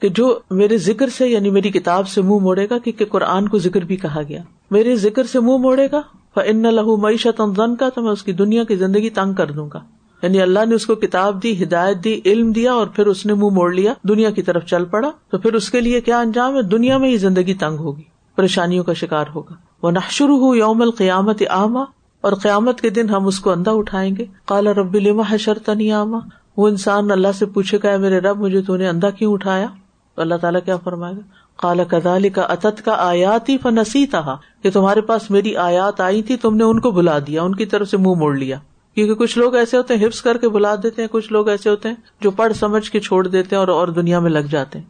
[0.00, 3.58] کہ جو میرے ذکر سے یعنی میری کتاب سے منہ موڑے گا، کیونکہ قرآن کو
[3.58, 6.02] ذکر بھی کہا گیا۔ میرے ذکر سے منہ موڑے گا
[6.46, 9.68] ان لہو معیشت ون کا تو میں اس کی دنیا کی زندگی تنگ کر دوں
[9.74, 9.80] گا۔
[10.22, 13.34] یعنی اللہ نے اس کو کتاب دی، ہدایت دی، علم دیا، اور پھر اس نے
[13.34, 16.56] منہ موڑ لیا، دنیا کی طرف چل پڑا۔ تو پھر اس کے لیے کیا انجام
[16.56, 18.02] ہے؟ دنیا میں ہی زندگی تنگ ہوگی،
[18.36, 21.78] پریشانیوں کا شکار ہوگا۔ وہ نہ شروع ہو یوم القیامت عامہ
[22.20, 26.16] اور قیامت کے دن ہم اس کو اندھا اٹھائیں گے۔ کالا رب الما حشرتنی عامہ
[26.58, 29.66] وہ انسان اللہ سے پوچھے گا میرے رب، مجھے تو نے اندھا کیوں اٹھایا؟
[30.14, 31.20] تو اللہ تعالیٰ کیا فرمائے گا؟
[31.56, 36.22] کالا کدالی کا اتت کا آیات ہی فنسی تھا کہ تمہارے پاس میری آیات آئی
[36.22, 38.58] تھی، تم نے ان کو بلا دیا، ان کی طرف سے منہ موڑ لیا۔
[38.94, 41.70] کیونکہ کچھ لوگ ایسے ہوتے ہیں ہپس کر کے بلا دیتے ہیں، کچھ لوگ ایسے
[41.70, 44.78] ہوتے ہیں جو پڑھ سمجھ کے چھوڑ دیتے ہیں اور اور دنیا میں لگ جاتے
[44.78, 44.86] ہیں۔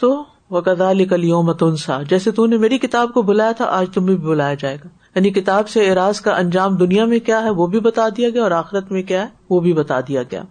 [0.00, 3.86] تو وہ کدالی کل یوم تنسا، جیسے تو نے میری کتاب کو بلایا تھا، آج
[3.94, 7.50] تمہیں بھی بلایا جائے گا۔ یعنی کتاب سے اعراض کا انجام دنیا میں کیا ہے،
[7.50, 10.42] وہ بھی بتا دیا گیا اور آخرت میں کیا ہے، وہ بھی بتا دیا گیا۔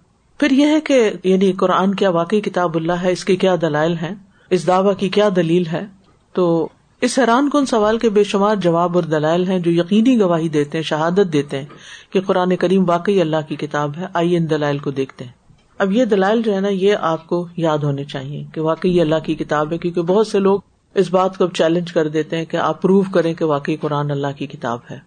[0.41, 3.95] پھر یہ ہے کہ یعنی قرآن کیا واقعی کتاب اللہ ہے، اس کے کیا دلائل
[4.01, 4.13] ہے
[4.49, 5.85] اس دعوی کی کیا دلیل ہے؟
[6.33, 6.69] تو
[7.01, 10.77] اس حیران کن سوال کے بے شمار جواب اور دلائل ہیں جو یقینی گواہی دیتے
[10.77, 11.65] ہیں، شہادت دیتے ہیں
[12.09, 15.31] کہ قرآن کریم واقعی اللہ کی کتاب ہے۔ آئیے ان دلائل کو دیکھتے ہیں۔
[15.77, 19.19] اب یہ دلائل جو ہے نا، یہ آپ کو یاد ہونے چاہیے کہ واقعی اللہ
[19.23, 20.59] کی کتاب ہے، کیونکہ بہت سے لوگ
[20.93, 24.27] اس بات کو چیلنج کر دیتے ہیں کہ آپ پروو کریں کہ واقعی قرآن اللہ
[24.37, 24.99] کی کتاب ہے۔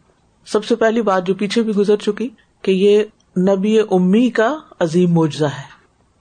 [0.47, 2.29] سب سے پہلی بات جو پیچھے بھی گزر چکی
[2.63, 3.03] کہ یہ
[3.39, 5.75] نبی امی کا عظیم معجزہ ہے۔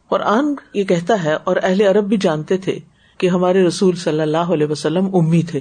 [0.09, 2.79] اور آن یہ کہتا ہے، اور اہل عرب بھی جانتے تھے
[3.17, 5.59] کہ ہمارے رسول صلی اللہ علیہ وسلم امی تھے۔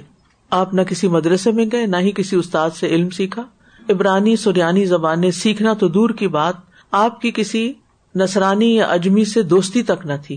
[0.51, 3.43] آپ نہ کسی مدرسے میں گئے، نہ ہی کسی استاد سے علم سیکھا۔
[3.91, 6.55] عبرانی، سریانی زبانیں سیکھنا تو دور کی بات،
[6.91, 7.73] آپ کی کسی
[8.15, 10.37] نسرانی یا اجمی سے دوستی تک نہ تھی۔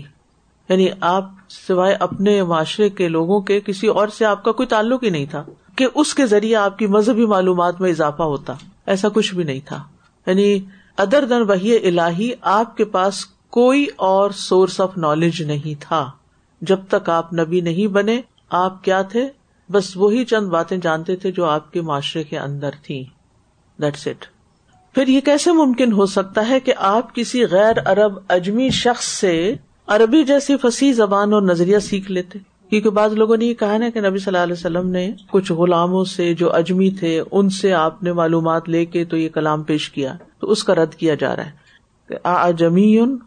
[0.68, 5.04] یعنی آپ سوائے اپنے معاشرے کے لوگوں کے کسی اور سے آپ کا کوئی تعلق
[5.04, 5.44] ہی نہیں تھا
[5.76, 8.52] کہ اس کے ذریعے آپ کی مذہبی معلومات میں اضافہ ہوتا۔
[8.86, 9.82] ایسا کچھ بھی نہیں تھا۔
[10.26, 10.58] یعنی
[10.96, 16.10] ادر دن وہی الہی آپ کے پاس کوئی اور سورس آف نالج نہیں تھا۔
[16.60, 19.28] جب تک آپ نبی نہیں بنے، آپ کیا تھے؟
[19.72, 23.04] بس وہی چند باتیں جانتے تھے جو آپ کے معاشرے کے اندر تھی
[23.80, 24.26] دیٹس اٹ
[24.94, 29.54] پھر یہ کیسے ممکن ہو سکتا ہے کہ آپ کسی غیر عرب اجمی شخص سے
[29.86, 32.38] عربی جیسی فصیح زبان اور نظریہ سیکھ لیتے؟
[32.70, 35.52] کیونکہ بعض لوگوں نے یہ کہا نا کہ نبی صلی اللہ علیہ وسلم نے کچھ
[35.52, 39.62] غلاموں سے جو اجمی تھے، ان سے آپ نے معلومات لے کے تو یہ کلام
[39.62, 41.50] پیش کیا۔ تو اس کا رد کیا جا رہا ہے
[42.08, 42.28] کہ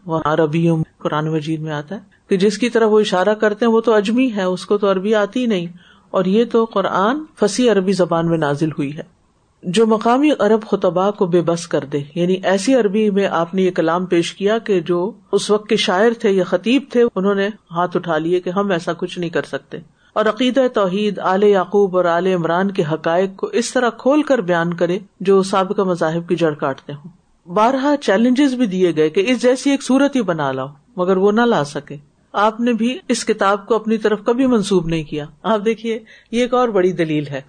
[0.06, 3.72] و عربی قرآن مجید میں آتا ہے کہ جس کی طرف وہ اشارہ کرتے ہیں،
[3.72, 5.66] وہ تو اجمی ہے، اس کو تو عربی آتی نہیں۔
[6.10, 9.19] اور یہ تو قرآن فصیح عربی زبان میں نازل ہوئی ہے۔
[9.62, 13.62] جو مقامی عرب خطبہ کو بے بس کر دے۔ یعنی ایسی عربی میں آپ نے
[13.62, 17.34] یہ کلام پیش کیا کہ جو اس وقت کے شاعر تھے یا خطیب تھے، انہوں
[17.34, 19.78] نے ہاتھ اٹھا لیے کہ ہم ایسا کچھ نہیں کر سکتے۔
[20.12, 24.40] اور عقید توحید، آل یعقوب اور آل عمران کے حقائق کو اس طرح کھول کر
[24.40, 27.08] بیان کرے جو سابقہ مذاہب کی جڑ کاٹتے ہوں۔
[27.50, 31.32] بارہ چیلنجز بھی دیے گئے کہ اس جیسی ایک صورت ہی بنا لاؤ، مگر وہ
[31.32, 31.96] نہ لا سکے۔
[32.32, 35.98] آپ نے بھی اس کتاب کو اپنی طرف کبھی منسوب نہیں کیا۔ آپ دیکھیے،
[36.30, 37.40] یہ ایک اور بڑی دلیل ہے۔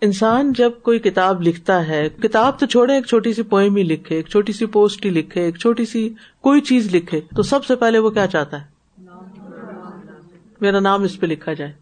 [0.00, 4.16] انسان جب کوئی کتاب لکھتا ہے، کتاب تو چھوڑے، ایک چھوٹی سی پوئم ہی لکھے،
[4.16, 7.76] ایک چھوٹی سی پوسٹ ہی لکھے، ایک چھوٹی سی کوئی چیز لکھے، تو سب سے
[7.76, 8.66] پہلے وہ کیا چاہتا ہے؟
[10.60, 11.72] میرا نام اس پہ لکھا جائے۔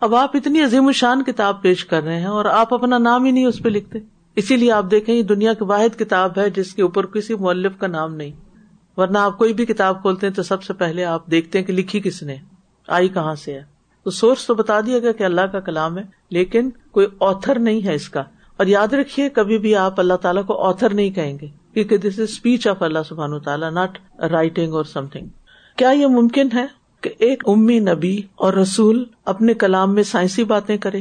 [0.00, 3.30] اب آپ اتنی عظیم الشان کتاب پیش کر رہے ہیں اور آپ اپنا نام ہی
[3.30, 3.98] نہیں اس پہ لکھتے۔
[4.36, 7.72] اسی لیے آپ دیکھیں، یہ دنیا کی واحد کتاب ہے جس کے اوپر کسی مولف
[7.78, 8.32] کا نام نہیں۔
[8.96, 11.72] ورنہ آپ کوئی بھی کتاب کھولتے ہیں تو سب سے پہلے آپ دیکھتے ہیں کہ
[11.72, 12.36] لکھی کس نے،
[12.88, 13.62] آئی کہاں سے ہے۔
[14.04, 17.84] تو سورس تو بتا دیا گیا کہ اللہ کا کلام ہے، لیکن کوئی آتھر نہیں
[17.84, 18.22] ہے اس کا۔
[18.56, 22.18] اور یاد رکھیے، کبھی بھی آپ اللہ تعالیٰ کو آتھر نہیں کہیں گے، کیونکہ دس
[22.18, 23.98] از اسپیچ آف اللہ سبحان تعالیٰ ناٹ
[24.30, 25.26] رائٹنگ اور سم تھنگ
[25.76, 26.66] کیا یہ ممکن ہے
[27.00, 31.00] کہ ایک امی نبی اور رسول اپنے کلام میں سائنسی باتیں کرے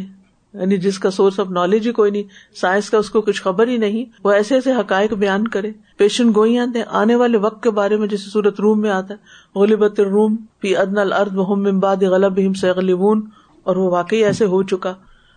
[0.54, 2.24] یعنی جس کا سورس آف نالج ہی کوئی نہیں
[2.62, 6.32] سائنس کا اس کو کچھ خبر ہی نہیں، وہ ایسے ایسے حقائق بیان کرے۔ پیشن
[6.36, 10.00] گوئیاں دیں، آنے والے وقت کے بارے میں جیسے سورت روم میں آتا ہے، غلبت
[10.00, 13.22] روم فی ادن الرد امباد غلب سیغلبون،
[13.64, 14.94] اور وہ واقعی ایسے ہو چکا۔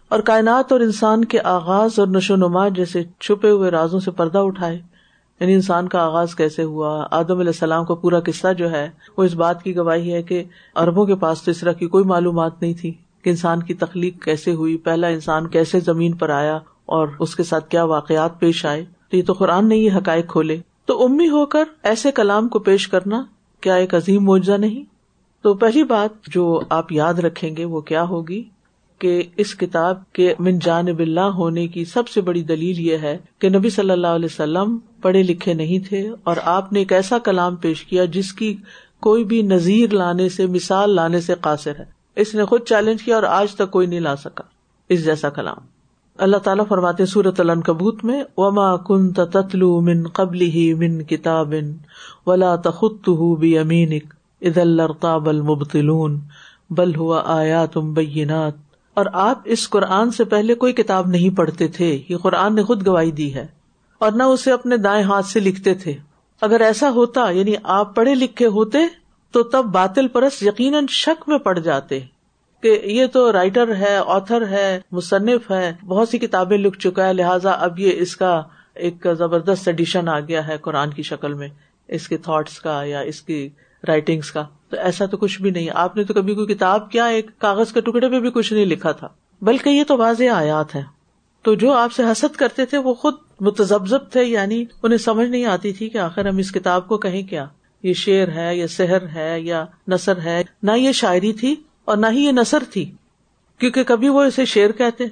[0.09, 4.39] اور کائنات اور انسان کے آغاز اور نشو نما جیسے چھپے ہوئے رازوں سے پردہ
[4.39, 4.81] اٹھائے۔
[5.41, 9.25] یعنی انسان کا آغاز کیسے ہوا؟ آدم علیہ السلام کا پورا قصہ جو ہے، وہ
[9.25, 10.45] اس بات کی گواہی ہے کہ
[10.77, 14.25] اربوں کے پاس تو اس طرح کی کوئی معلومات نہیں تھی کہ انسان کی تخلیق
[14.25, 18.67] کیسے ہوئی، پہلا انسان کیسے زمین پر آیا اور اس کے ساتھ کیا واقعات پیش
[18.67, 22.49] آئے۔ تو یہ تو قرآن نے یہ حقائق کھولے۔ تو امی ہو کر ایسے کلام
[22.49, 23.23] کو پیش کرنا
[23.61, 24.85] کیا ایک عظیم معجزہ نہیں؟
[25.43, 28.43] تو پہلی بات جو آپ یاد رکھیں گے وہ کیا ہوگی؟
[28.99, 33.19] کہ اس کتاب کے من جانب اللہ ہونے کی سب سے بڑی دلیل یہ ہے
[33.39, 37.19] کہ نبی صلی اللہ علیہ وسلم پڑھے لکھے نہیں تھے اور آپ نے ایک ایسا
[37.19, 38.57] کلام پیش کیا جس کی
[39.01, 41.85] کوئی بھی نظیر لانے سے، مثال لانے سے قاصر ہے۔
[42.17, 44.45] اس نے خود چیلنج کیا اور آج تک کوئی نہیں لا سکا۔
[44.89, 45.57] اس جیسا کلام۔
[46.17, 51.55] اللہ تعالیٰ فرماتے سورت الن کبوت میں، وما کن تتلو من قبل ہی من کتاب
[52.27, 56.21] ولا تخت بھی امینک اد الرتاب المبتلون
[56.71, 58.68] بل ہوا آیا تم بینات
[58.99, 62.87] اور آپ اس قرآن سے پہلے کوئی کتاب نہیں پڑھتے تھے، یہ قرآن نے خود
[62.87, 63.47] گواہی دی ہے،
[64.01, 65.95] اور نہ اسے اپنے دائیں ہاتھ سے لکھتے تھے۔
[66.43, 68.79] اگر ایسا ہوتا یعنی آپ پڑھے لکھے ہوتے،
[69.35, 72.01] تو تب باطل پرس یقیناً شک میں پڑ جاتے
[72.63, 77.13] کہ یہ تو رائٹر ہے، آتھر ہے، مصنف ہے، بہت سی کتابیں لکھ چکا ہے،
[77.13, 78.43] لہٰذا اب یہ اس کا
[78.75, 81.49] ایک زبردست ایڈیشن آ گیا ہے قرآن کی شکل میں،
[81.89, 83.49] اس کے تھاٹس کا یا اس کی
[83.85, 87.05] رائٹنگس کا۔ تو ایسا تو کچھ بھی نہیں۔ آپ نے تو کبھی کوئی کتاب کیا،
[87.05, 89.09] ایک کاغذ کے ٹکڑے پہ بھی کچھ نہیں لکھا تھا۔
[89.43, 90.83] بلکہ یہ تو واضح آیات ہے
[91.43, 95.45] تو جو آپ سے حسد کرتے تھے، وہ خود متزبزب تھے یعنی انہیں سمجھ نہیں
[95.45, 97.47] آتی تھی کہ آخر ہم اس کتاب کو کہیں کیا۔
[97.83, 102.07] یہ شعر ہے یا سحر ہے، یا نثر ہے۔ نہ یہ شاعری تھی اور نہ
[102.11, 102.93] ہی یہ نثر تھی۔
[103.59, 105.05] کیونکہ کبھی وہ اسے شعر کہتے،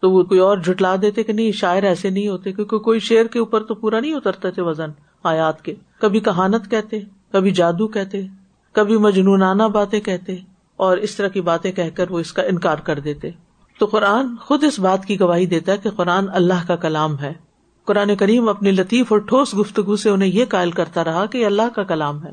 [0.00, 3.24] تو وہ کوئی اور جٹلا دیتے کہ نہیں، شاعر ایسے نہیں ہوتے۔ کیونکہ کوئی شعر
[3.24, 4.90] کے اوپر تو پورا نہیں اترتے تھے وزن
[5.22, 7.00] آیات کے۔ کبھی کہانت کہتے،
[7.32, 8.22] کبھی جادو کہتے۔
[8.76, 10.36] کبھی مجنونانہ باتیں کہتے
[10.76, 13.30] اور اس طرح کی باتیں کہہ کر وہ اس کا انکار کر دیتے۔
[13.78, 17.32] تو قرآن خود اس بات کی گواہی دیتا ہے کہ قرآن اللہ کا کلام ہے۔
[17.84, 21.46] قرآن کریم اپنی لطیف اور ٹھوس گفتگو سے انہیں یہ قائل کرتا رہا کہ یہ
[21.46, 22.30] اللہ کا کلام ہے۔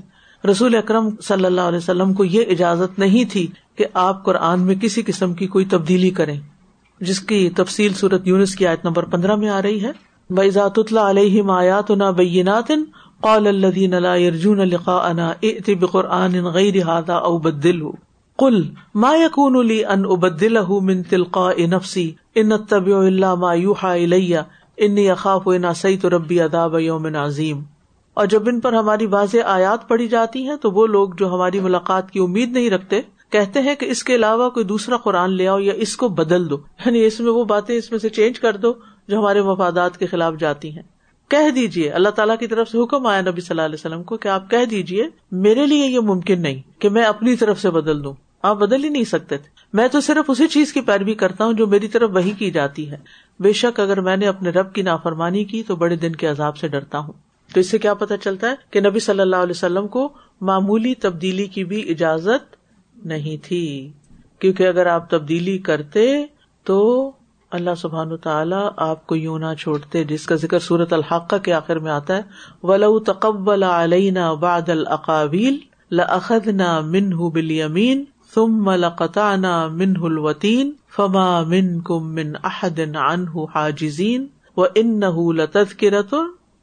[0.52, 4.76] رسول اکرم صلی اللہ علیہ وسلم کو یہ اجازت نہیں تھی کہ آپ قرآن میں
[4.76, 6.40] کسی قسم کی کوئی تبدیلی کریں۔
[7.00, 9.92] جس کی تفصیل صورت یونس کی آیت نمبر پندرہ میں آ رہی ہے۔
[10.30, 12.72] بزات اللہ علیہ مایات نا بینات
[13.24, 15.12] قال الدین ارجون القا
[15.92, 17.82] قرآن غیر ہادا او بدل
[18.38, 18.62] کل
[18.96, 24.40] ما یقون علی ان ابدل من تلقا نفسی ان طب اللہ ما یوحا الیہ
[24.78, 27.62] انی اخاف نا سی تو ربی اداب یوم عظیم
[28.14, 31.60] اور جب ان پر ہماری واضح آیات پڑھی جاتی ہیں، تو وہ لوگ جو ہماری
[31.60, 35.48] ملاقات کی امید نہیں رکھتے، کہتے ہیں کہ اس کے علاوہ کوئی دوسرا قرآن لے
[35.48, 38.40] آؤ یا اس کو بدل دو۔ یعنی اس میں وہ باتیں اس میں سے چینج
[38.40, 38.74] کر دو
[39.08, 40.93] جو ہمارے مفادات کے خلاف جاتی ہیں۔
[41.34, 44.18] کہہ دیجیے اللہ تعالیٰ کی طرف سے حکم آیا نبی صلی اللہ علیہ وسلم کو
[44.18, 48.04] کہ آپ کہہ دیجیے میرے لیے یہ ممکن نہیں کہ میں اپنی طرف سے بدل
[48.04, 51.46] دوں۔ آپ بدل ہی نہیں سکتے تھے۔ میں تو صرف اسی چیز کی پیروی کرتا
[51.46, 52.98] ہوں جو میری طرف وہی کی جاتی ہے۔
[53.40, 56.58] بے شک اگر میں نے اپنے رب کی نافرمانی کی تو بڑے دن کے عذاب
[56.58, 57.14] سے ڈرتا ہوں۔
[57.54, 60.96] تو اس سے کیا پتا چلتا ہے کہ نبی صلی اللہ علیہ وسلم کو معمولی
[60.96, 62.56] تبدیلی کی بھی اجازت
[63.06, 63.92] نہیں تھی۔
[64.40, 66.26] کیونکہ اگر آپ تبدیلی کرتے
[66.64, 67.12] تو
[67.54, 71.54] اللہ سبحان و تعالیٰ آپ کو یوں نہ چھوڑتے، جس کا ذکر صورت الحقہ کے
[71.54, 72.22] آخر میں آتا ہے،
[72.64, 75.58] ولو تقبل علینا بعد العقابیل
[75.92, 84.26] لخد نہ منہ بلیمین ثم لقطعنا منہ الوتین فما من کم من احد عنہ حاجزین
[84.58, 85.00] و ان
[85.36, 86.14] لتذکرۃ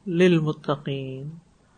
[0.05, 1.29] للمتقین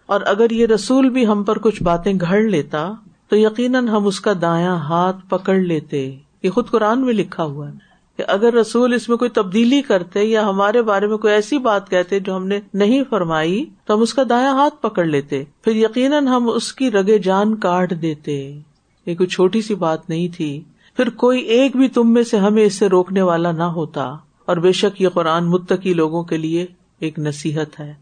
[0.09, 2.91] اور اگر یہ رسول بھی ہم پر کچھ باتیں گھڑ لیتا،
[3.29, 6.05] تو یقیناً ہم اس کا دایاں ہاتھ پکڑ لیتے،
[6.43, 10.23] یہ خود قرآن میں لکھا ہوا ہے۔ کہ اگر رسول اس میں کوئی تبدیلی کرتے
[10.23, 14.01] یا ہمارے بارے میں کوئی ایسی بات کہتے جو ہم نے نہیں فرمائی، تو ہم
[14.01, 18.61] اس کا دایاں ہاتھ پکڑ لیتے۔ پھر یقیناً ہم اس کی رگے جان کاٹ دیتے۔
[19.05, 20.61] یہ کوئی چھوٹی سی بات نہیں تھی۔
[20.95, 24.03] پھر کوئی ایک بھی تم میں سے ہمیں اس سے روکنے والا نہ ہوتا۔
[24.45, 26.65] اور بے شک یہ قرآن متقی لوگوں کے لیے
[26.99, 27.93] ایک نصیحت ہے۔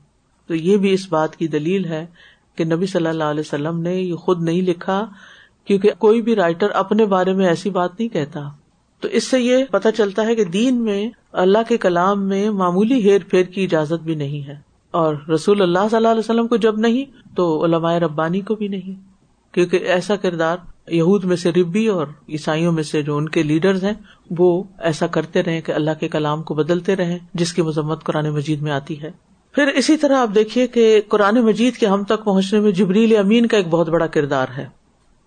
[0.47, 2.05] تو یہ بھی اس بات کی دلیل ہے
[2.55, 5.05] کہ نبی صلی اللہ علیہ وسلم نے یہ خود نہیں لکھا،
[5.65, 8.39] کیونکہ کوئی بھی رائٹر اپنے بارے میں ایسی بات نہیں کہتا۔
[9.01, 13.09] تو اس سے یہ پتا چلتا ہے کہ دین میں اللہ کے کلام میں معمولی
[13.09, 14.55] ہیر پھیر کی اجازت بھی نہیں ہے۔
[14.91, 18.67] اور رسول اللہ صلی اللہ علیہ وسلم کو جب نہیں، تو علماء ربانی کو بھی
[18.67, 19.11] نہیں۔
[19.53, 23.83] کیونکہ ایسا کردار یہود میں سے ربی اور عیسائیوں میں سے جو ان کے لیڈرز
[23.83, 23.93] ہیں،
[24.37, 28.29] وہ ایسا کرتے رہے کہ اللہ کے کلام کو بدلتے رہے، جس کی مذمت قرآن
[28.29, 29.11] مجید میں آتی ہے۔
[29.51, 33.45] پھر اسی طرح آپ دیکھیے کہ قرآن مجید کے ہم تک پہنچنے میں جبریل امین
[33.45, 34.65] کا ایک بہت بڑا کردار ہے۔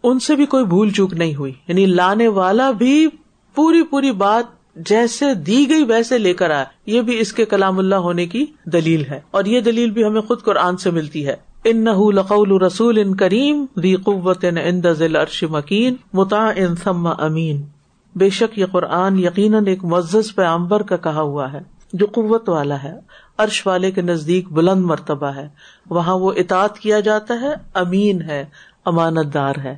[0.03, 3.09] ان سے بھی کوئی بھول چوک نہیں ہوئی۔ یعنی لانے والا بھی
[3.55, 7.79] پوری پوری بات جیسے دی گئی ویسے لے کر آیا یہ بھی اس کے کلام
[7.79, 11.37] اللہ ہونے کی دلیل ہے۔ اور یہ دلیل بھی ہمیں خود قرآن سے ملتی ہے۔
[11.65, 17.11] ان نہ لقول رسول ان کریم دی قوت ان ذیل عرش مکین متا ان سما
[17.11, 17.63] امین۔
[18.15, 21.59] بے شک یہ قرآن یقیناً ایک معزز پیامبر کا کہا ہوا ہے،
[21.93, 22.95] جو قوت والا ہے۔
[23.39, 25.49] عرش والے کے نزدیک بلند مرتبہ ہے۔
[25.91, 28.45] وہاں وہ اطاط کیا جاتا ہے، امین ہے
[28.85, 29.77] امانت دار ہے۔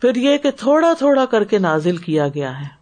[0.00, 2.77] پھر یہ کہ تھوڑا تھوڑا کر کے نازل کیا گیا ہے۔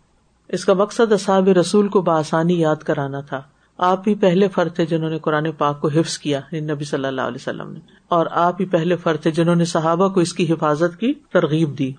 [0.48, 3.42] اس کا مقصد اصاب رسول کو بآسانی یاد کرانا تھا۔
[3.78, 7.04] آپ ہی پہلے فر تھے جنہوں نے قرآن پاک کو حفظ کیا یعنی نبی صلی
[7.04, 10.32] اللہ علیہ وسلم نے۔ اور آپ ہی پہلے فر تھے جنہوں نے صحابہ کو اس
[10.32, 11.92] کی حفاظت کی ترغیب دی۔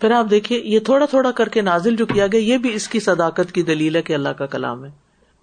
[0.00, 2.88] پھر آپ دیکھیے، یہ تھوڑا تھوڑا کر کے نازل جو کیا گیا، یہ بھی اس
[2.88, 4.90] کی صداقت کی دلیل ہے کہ اللہ کا کلام ہے۔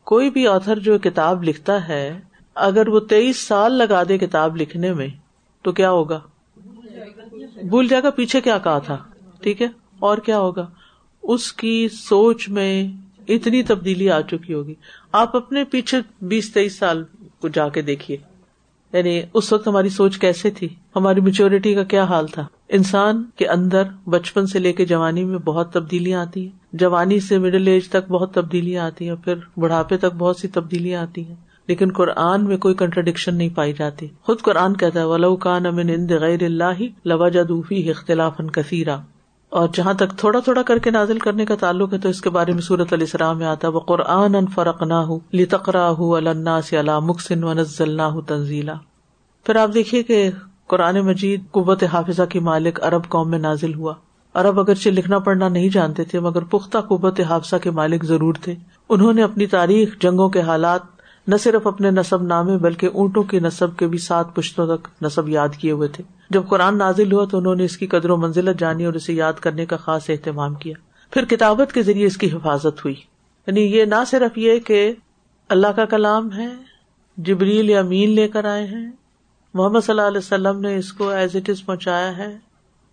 [0.03, 2.19] کوئی بھی آتھر جو کتاب لکھتا ہے،
[2.55, 5.07] اگر وہ تیئیس سال لگا دے کتاب لکھنے میں،
[5.61, 6.19] تو کیا ہوگا؟
[7.63, 8.97] بھول جائے گا پیچھے کیا کہا تھا،
[9.41, 9.67] ٹھیک ہے؟
[9.99, 10.67] اور کیا ہوگا؟
[11.23, 12.87] اس کی سوچ میں
[13.27, 14.73] اتنی تبدیلی آ چکی ہوگی۔
[15.11, 17.03] آپ اپنے پیچھے بیس تیئیس سال
[17.41, 18.17] کو جا کے دیکھیے۔
[18.93, 23.47] یعنی اس وقت ہماری سوچ کیسے تھی؟ ہماری میچورٹی کا کیا حال تھا؟ انسان کے
[23.47, 27.89] اندر بچپن سے لے کے جوانی میں بہت تبدیلیاں آتی ہیں۔ جوانی سے مڈل ایج
[27.89, 31.35] تک بہت تبدیلیاں آتی ہیں پھر بڑھاپے تک بہت سی تبدیلیاں آتی ہیں۔
[31.67, 35.89] لیکن قرآن میں کوئی کنٹرڈکشن نہیں پائی جاتی۔ خود قرآن کہتا ہے، ولو کان امن
[35.89, 38.97] اند غیر اللہ لوا جدوفی اختلاف کثیرہ
[39.49, 42.29] اور جہاں تک تھوڑا تھوڑا کر کے نازل کرنے کا تعلق ہے تو اس کے
[42.29, 45.45] بارے میں صورت علیہ السلام میں آتا ہے وہ قرآن ان فرق نہ ہو لی
[45.45, 48.73] تقرا ہُو اللہ سے اللہ مکسن و نزل نہ ہو تنزیلا
[49.43, 50.31] پھر آپ دیکھیے کہ
[50.67, 53.93] قرآن مجید قوت حافظہ کی مالک ارب قوم میں نازل ہوا۔
[54.35, 58.55] ارب اگرچہ لکھنا پڑھنا نہیں جانتے تھے، مگر پختہ قوت حافظہ کے مالک ضرور تھے۔
[58.89, 60.81] انہوں نے اپنی تاریخ، جنگوں کے حالات
[61.27, 65.29] نہ صرف اپنے نصب نامے بلکہ اونٹوں کی نصب کے بھی سات پشتوں تک نصب
[65.29, 68.17] یاد کیے ہوئے تھے۔ جب قرآن نازل ہوا تو انہوں نے اس کی قدر و
[68.17, 70.73] منزلت جانی اور اسے یاد کرنے کا خاص اہتمام کیا۔
[71.11, 72.95] پھر کتابت کے ذریعے اس کی حفاظت ہوئی۔
[73.47, 74.93] یعنی یہ نہ صرف یہ کہ
[75.49, 76.47] اللہ کا کلام ہے،
[77.17, 78.91] جبریل یا مین لے کر آئے ہیں،
[79.53, 82.37] محمد صلی اللہ علیہ وسلم نے اس کو ایز اٹ از پہنچایا ہے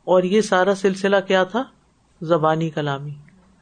[0.04, 1.62] اور یہ سارا سلسلہ کیا تھا؟
[2.22, 3.14] زبانی کلامی۔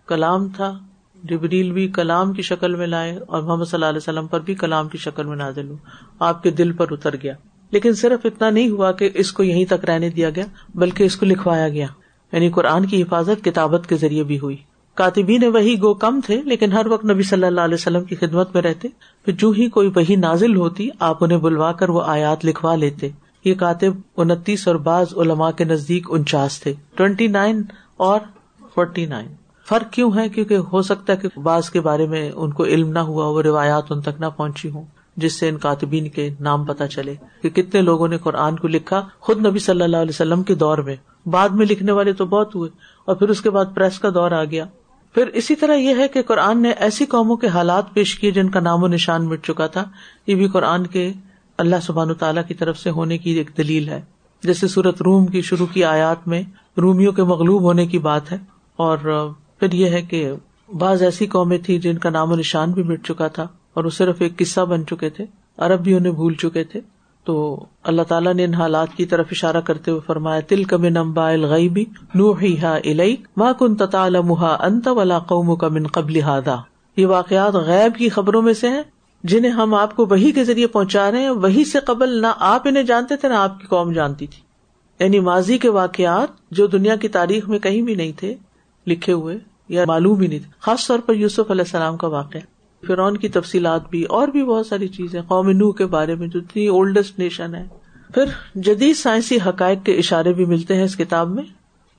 [0.06, 0.78] کلام تھا
[1.24, 4.54] جبریل بھی کلام کی شکل میں لائے اور محمد صلی اللہ علیہ وسلم پر بھی
[4.54, 5.76] کلام کی شکل میں نازل ہو۔
[6.18, 7.32] آپ کے دل پر اتر گیا۔
[7.70, 11.16] لیکن صرف اتنا نہیں ہوا کہ اس کو یہیں تک رہنے دیا گیا، بلکہ اس
[11.16, 11.86] کو لکھوایا گیا۔
[12.32, 14.56] یعنی قرآن کی حفاظت کتابت کے ذریعے بھی ہوئی۔
[14.94, 18.16] کاتبی نے وہی گو کم تھے، لیکن ہر وقت نبی صلی اللہ علیہ وسلم کی
[18.16, 18.88] خدمت میں رہتے۔
[19.24, 23.08] پھر جو ہی کوئی وہی نازل ہوتی، آپ انہیں بلوا کر وہ آیات لکھوا لیتے۔
[23.44, 27.62] یہ کاتب انتیس اور بعض علماء کے نزدیک انچاس تھے۔ ٹوینٹی نائن
[27.96, 28.20] اور
[28.74, 32.52] فورٹی نائن۔ فرق کیوں ہے؟ کیونکہ ہو سکتا ہے کہ بعض کے بارے میں ان
[32.52, 34.84] کو علم نہ ہوا، وہ روایات ان تک نہ پہنچی ہوں،
[35.16, 39.02] جس سے ان کاتبین کے نام پتا چلے کہ کتنے لوگوں نے قرآن کو لکھا۔
[39.20, 40.96] خود نبی صلی اللہ علیہ وسلم کے دور میں،
[41.26, 42.70] بعد میں لکھنے والے تو بہت ہوئے،
[43.04, 44.64] اور پھر اس کے بعد پریس کا دور آ گیا۔
[45.14, 48.48] پھر اسی طرح یہ ہے کہ قرآن نے ایسی قوموں کے حالات پیش کیے جن
[48.50, 49.84] کا نام و نشان مٹ چکا تھا۔
[50.26, 51.12] یہ بھی قرآن کے
[51.58, 54.00] اللہ سبحان تعالیٰ کی طرف سے ہونے کی ایک دلیل ہے۔
[54.42, 56.42] جیسے سورت روم کی شروع کی آیات میں
[56.76, 58.38] رومیوں کے مغلوب ہونے کی بات ہے،
[58.78, 58.98] اور
[59.60, 60.32] پھر یہ ہے کہ
[60.78, 63.90] بعض ایسی قومیں تھی جن کا نام و نشان بھی مٹ چکا تھا اور وہ
[63.90, 65.26] صرف ایک قصہ بن چکے تھے،
[65.58, 66.80] عرب بھی انہیں بھول چکے تھے۔
[67.24, 71.30] تو اللہ تعالیٰ نے ان حالات کی طرف اشارہ کرتے ہوئے فرمایا تل کم نمبا
[71.30, 72.78] الغیبی نو ہی ہا
[73.36, 76.56] ماں کن تطالمہ انت ولا قوم کا من قبل ہادا
[76.96, 78.82] یہ واقعات غیب کی خبروں میں سے ہیں،
[79.24, 82.62] جنہیں ہم آپ کو وہی کے ذریعے پہنچا رہے ہیں۔ وہی سے قبل نہ آپ
[82.68, 84.40] انہیں جانتے تھے، نہ آپ کی قوم جانتی تھی۔
[85.04, 88.34] یعنی ماضی کے واقعات جو دنیا کی تاریخ میں کہیں بھی نہیں تھے
[88.86, 92.40] لکھے ہوئے یا معلوم ہی نہیں تھے۔ خاص طور پر یوسف علیہ السلام کا واقعہ۔
[92.86, 96.38] فرعون کی تفصیلات بھی اور بھی بہت ساری چیزیں قوم نو کے بارے میں جو
[96.38, 97.66] اتنی اولڈسٹ نیشن ہے۔
[98.14, 101.42] پھر جدید سائنسی حقائق کے اشارے بھی ملتے ہیں اس کتاب میں۔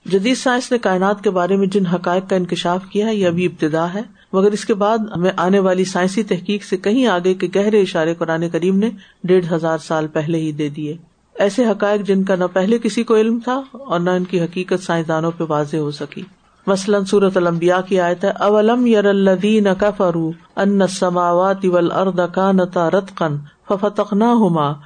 [0.06, 3.46] جدید سائنس نے کائنات کے بارے میں جن حقائق کا انکشاف کیا ہے، یہ ابھی
[3.46, 4.02] ابتدا ہے۔
[4.34, 8.16] مگر اس کے بعد ہمیں آنے والی سائنسی تحقیق سے کہیں آگے کے گہرے اشارے
[8.16, 8.90] قرآن کریم نے
[9.24, 10.98] ڈیڑھ ہزار سال پہلے ہی دے دیے۔
[11.40, 14.84] ایسے حقائق جن کا نہ پہلے کسی کو علم تھا اور نہ ان کی حقیقت
[14.84, 16.22] سائنسدانوں پہ واضح ہو سکی۔
[16.68, 22.52] مثلاً صورت المبیا کی آیت ہے، اولم یر الدین کفرو ان سماوات ول ارد کا
[22.52, 23.24] نتا رت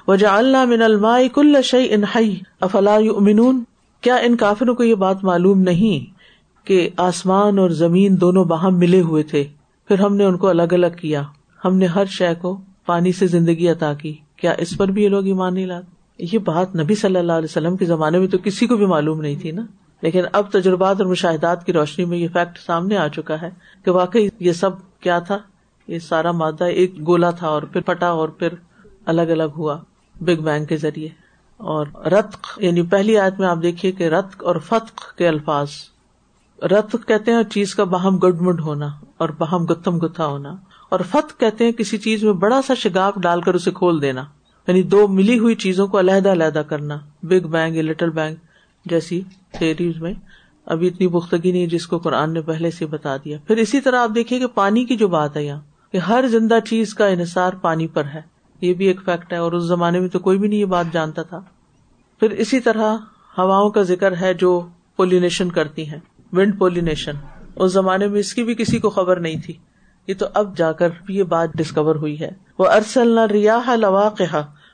[0.08, 2.02] وجا اللہ من الماء کل شعی ان
[2.60, 3.64] افلا یؤمنون؟
[4.00, 6.20] کیا ان کافروں کو یہ بات معلوم نہیں
[6.66, 9.44] کہ آسمان اور زمین دونوں باہم ملے ہوئے تھے؟
[9.88, 11.22] پھر ہم نے ان کو الگ الگ کیا۔
[11.64, 15.08] ہم نے ہر شے کو پانی سے زندگی عطا کی۔ کیا اس پر بھی یہ
[15.08, 18.38] لوگ ایمان نہیں لاتے؟ یہ بات نبی صلی اللہ علیہ وسلم کے زمانے میں تو
[18.38, 19.62] کسی کو بھی معلوم نہیں تھی نا۔
[20.02, 23.50] لیکن اب تجربات اور مشاہدات کی روشنی میں یہ فیکٹ سامنے آ چکا ہے
[23.84, 25.38] کہ واقعی یہ سب کیا تھا؟
[25.88, 28.48] یہ سارا مادہ ایک گولا تھا اور پھر پھٹا اور پھر
[29.06, 29.78] الگ الگ ہوا
[30.20, 31.08] بگ بینگ کے ذریعے۔
[31.56, 35.68] اور رتق یعنی پہلی آیت میں آپ دیکھیے کہ رتق اور فتق کے الفاظ۔
[36.62, 40.56] رت کہتے ہیں چیز کا باہم گڈ مڈ ہونا اور باہم گتم گتھا ہونا۔
[40.88, 44.24] اور فت کہتے ہیں کسی چیز میں بڑا سا شگاف ڈال کر اسے کھول دینا۔
[44.66, 48.36] یعنی دو ملی ہوئی چیزوں کو علیحدہ علیحدہ کرنا۔ بگ بینگ یا لٹل بینگ
[48.84, 49.20] جیسی
[49.52, 50.12] تھیریز میں۔
[50.66, 54.02] ابھی اتنی پختگی نہیں جس کو قرآن نے پہلے سے بتا دیا۔ پھر اسی طرح
[54.02, 55.60] آپ دیکھیے کہ پانی کی جو بات ہے یہاں،
[55.92, 58.20] کہ ہر زندہ چیز کا انحصار پانی پر ہے۔
[58.60, 60.84] یہ بھی ایک فیکٹ ہے اور اس زمانے میں تو کوئی بھی نہیں یہ بات
[60.92, 61.40] جانتا تھا۔
[62.20, 62.96] پھر اسی طرح
[63.38, 65.98] ہواؤں کا ذکر ہے جو پولینیشن کرتی ہیں
[66.32, 67.12] ونڈ پولینیشن
[67.56, 69.54] اس زمانے میں اس کی بھی کسی کو خبر نہیں تھی۔
[70.06, 74.22] یہ تو اب جا کر یہ بات ڈسکور ہوئی ہے۔ وہ ارسل نہ ریاح لواق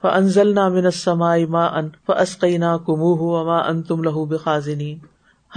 [0.07, 4.95] انزل نہ منسما ما ان اسقینا کمو اما ان تم لہو بخازنی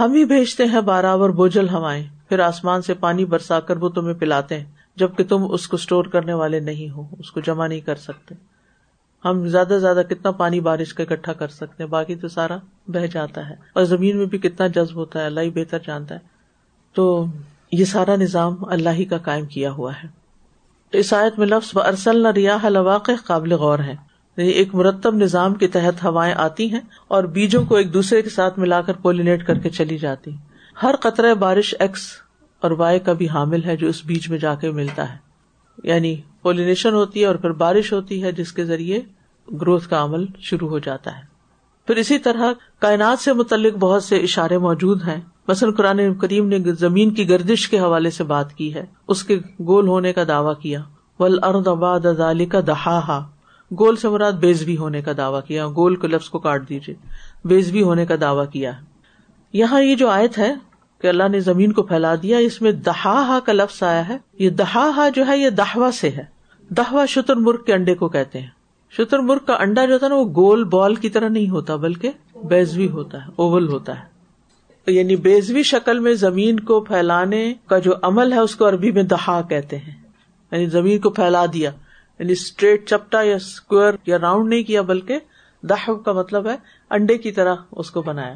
[0.00, 4.14] ہم ہی بھیجتے ہیں بارابر بوجل ہوائیں پھر آسمان سے پانی برسا کر وہ تمہیں
[4.14, 7.80] پلاتے ہیں، جبکہ تم اس کو اسٹور کرنے والے نہیں ہو، اس کو جمع نہیں
[7.80, 8.34] کر سکتے۔
[9.24, 12.56] ہم زیادہ سے زیادہ کتنا پانی بارش کا اکٹھا کر سکتے ہیں، باقی تو سارا
[12.88, 16.14] بہ جاتا ہے۔ اور زمین میں بھی کتنا جذب ہوتا ہے، اللہ ہی بہتر جانتا
[16.14, 16.20] ہے۔
[16.94, 17.24] تو
[17.72, 20.08] یہ سارا نظام اللہ ہی کا قائم کیا ہوا ہے۔
[20.92, 25.54] اس آیت میں لفظ ارسل نہ ریاح الواقع قابل غور ہے۔ یعنی ایک مرتب نظام
[25.54, 29.46] کے تحت ہوائیں آتی ہیں اور بیجوں کو ایک دوسرے کے ساتھ ملا کر پولینیٹ
[29.46, 30.30] کر کے چلی جاتی
[30.82, 32.00] ہر قطرہ بارش ایکس
[32.60, 35.16] اور وائی کا بھی حامل ہے جو اس بیچ میں جا کے ملتا ہے۔
[35.84, 39.00] یعنی پولینیشن ہوتی ہے اور پھر بارش ہوتی ہے جس کے ذریعے
[39.60, 41.22] گروتھ کا عمل شروع ہو جاتا ہے۔
[41.86, 46.58] پھر اسی طرح کائنات سے متعلق بہت سے اشارے موجود ہیں۔ مثلاً قرآن کریم نے
[46.78, 50.60] زمین کی گردش کے حوالے سے بات کی ہے۔ اس کے گول ہونے کا دعویٰ
[50.60, 50.80] کیا۔
[51.18, 53.30] ول ارد آباد ادالی کا دہا
[53.78, 56.94] گول سے مراد بےزوی ہونے کا دعویٰ کیا، گول کے لفظ کو کاٹ دیجیے
[57.44, 58.72] بےزوی ہونے کا دعویٰ کیا
[59.52, 60.54] یہاں یہ جو آیت ہے
[61.00, 64.50] کہ اللہ نے زمین کو پھیلا دیا، اس میں دہا کا لفظ آیا ہے۔ یہ
[64.50, 66.24] دہا جو ہے، یہ دہوا سے ہے۔
[66.68, 68.46] دہوا شتر مرغ کے انڈے کو کہتے ہیں۔
[68.90, 71.76] شتر مرغ کا انڈا جو ہوتا ہے نا، وہ گول بال کی طرح نہیں ہوتا،
[71.76, 72.10] بلکہ
[72.44, 74.04] بیزوی ہوتا ہے، اوول ہوتا ہے۔
[74.86, 79.02] یعنی بیزوی شکل میں زمین کو پھیلانے کا جو عمل ہے، اس کو عربی میں
[79.02, 80.02] دہا کہتے ہیں۔
[80.52, 81.70] یعنی زمین کو پھیلا دیا۔
[82.20, 85.18] یعنی اسٹریٹ چپٹا یا اسکوئر یا راؤنڈ نہیں کیا بلکہ
[85.62, 86.56] دہ کا مطلب ہے
[86.90, 88.34] انڈے کی طرح اس کو بنایا۔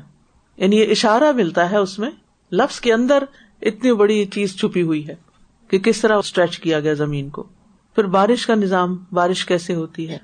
[0.57, 2.11] یعنی یہ اشارہ ملتا ہے اس میں
[2.53, 3.25] لفظ کے اندر
[3.63, 5.15] اتنی بڑی چیز چھپی ہوئی ہے
[5.69, 7.43] کہ کس طرح اسٹریچ کیا گیا زمین کو۔
[7.95, 10.19] پھر بارش کا نظام، بارش کیسے ہوتی ہے؟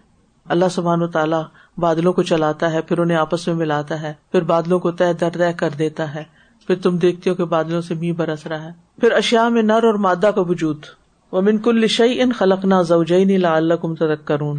[0.49, 1.43] اللہ سبحان و تعالیٰ
[1.79, 5.31] بادلوں کو چلاتا ہے، پھر انہیں آپس میں ملاتا ہے، پھر بادلوں کو طے در
[5.31, 6.25] طے کر دیتا ہے،
[6.67, 8.71] پھر تم دیکھتے ہو کہ بادلوں سے می برس رہا ہے۔
[9.01, 10.87] پھر اشیاء میں نر اور مادہ کا وجود۔
[11.33, 14.53] وہ منکل شعی ان خلقنا زوجین لا اللہ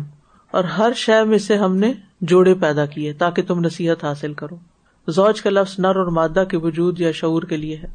[0.51, 4.55] اور ہر شے میں سے ہم نے جوڑے پیدا کیے تاکہ تم نصیحت حاصل کرو۔
[5.07, 7.87] زوج کا لفظ نر اور مادہ کے وجود یا شعور کے لیے ہے۔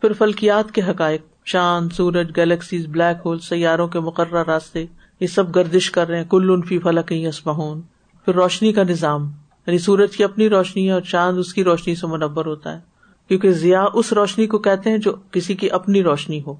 [0.00, 4.86] پھر فلکیات کے حقائق چاند سورج، گلیکسیز، بلیک ہول سیاروں کے مقررہ راستے،
[5.20, 7.80] یہ سب گردش کر رہے ہیں۔ کل انفی فلک اسمہون
[8.24, 9.22] پھر روشنی کا نظام
[9.66, 12.80] یعنی سورج کی اپنی روشنی ہے اور چاند اس کی روشنی سے منور ہوتا ہے۔
[13.28, 16.54] کیونکہ ضیا اس روشنی کو کہتے ہیں جو کسی کی اپنی روشنی ہو۔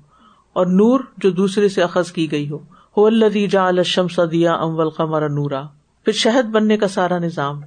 [0.56, 2.58] اور نور جو دوسرے سے اخذ کی گئی ہو۔
[3.50, 5.62] جا الشم سدیا امول قمر نورا۔
[6.04, 7.60] پھر شہد بننے کا سارا نظام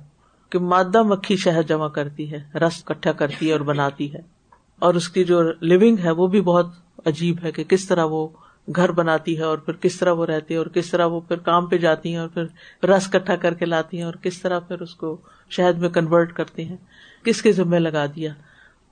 [0.50, 4.20] کہ مادہ مکھی شہد جمع کرتی ہے، رس کٹھا کرتی ہے اور بناتی ہے۔
[4.80, 6.68] اور اس کی جو لونگ ہے وہ بھی بہت
[7.06, 8.28] عجیب ہے کہ کس طرح وہ
[8.76, 11.38] گھر بناتی ہے اور پھر کس طرح وہ رہتی ہے اور کس طرح وہ پھر
[11.38, 12.46] کام پہ جاتی ہیں اور پھر
[12.86, 15.18] رس کٹھا کر کے لاتی ہیں اور کس طرح پھر اس کو
[15.50, 16.78] شہد میں کنورٹ کرتی ہیں۔
[17.24, 18.34] کس کے ذمے لگا دیا؟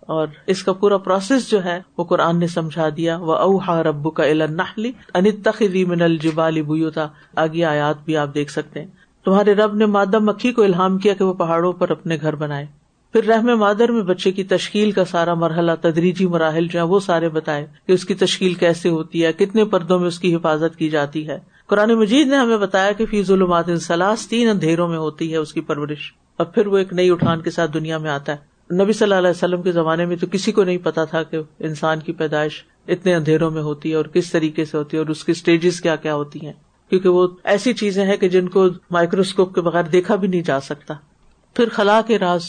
[0.08, 4.10] اور اس کا پورا پروسیس جو ہے وہ قرآن نے سمجھا دیا۔ وہ اوہا ربو
[4.10, 8.88] کا النحلی انتخلی من الجبال بوتا آگے آیات بھی آپ دیکھ سکتے ہیں۔
[9.26, 12.66] تمہارے رب نے مادہ مکھی کو الہام کیا کہ وہ پہاڑوں پر اپنے گھر بنائے۔
[13.12, 17.00] پھر رحم مادر میں بچے کی تشکیل کا سارا مرحلہ، تدریجی مراحل جو ہے وہ
[17.00, 20.76] سارے بتائے کہ اس کی تشکیل کیسے ہوتی ہے، کتنے پردوں میں اس کی حفاظت
[20.76, 24.98] کی جاتی ہے۔ قرآن مجید نے ہمیں بتایا کہ فیض العمات سلاس تین اندھیروں میں
[24.98, 28.10] ہوتی ہے اس کی پرورش۔ اور پھر وہ ایک نئی اٹھان کے ساتھ دنیا میں
[28.10, 31.06] آتا ہے۔ نبی صلی اللہ علیہ وسلم کے زمانے میں تو کسی کو نہیں پتا
[31.06, 34.98] تھا کہ انسان کی پیدائش اتنے اندھیروں میں ہوتی ہے اور کس طریقے سے ہوتی
[34.98, 36.54] ہے اور اس کی اسٹیجز کیا کیا ہوتی ہیں۔
[36.90, 40.60] کیونکہ وہ ایسی چیزیں ہیں کہ جن کو مائکروسکوپ کے بغیر دیکھا بھی نہیں جا
[40.60, 40.94] سکتا۔
[41.54, 42.46] پھر خلا کے راز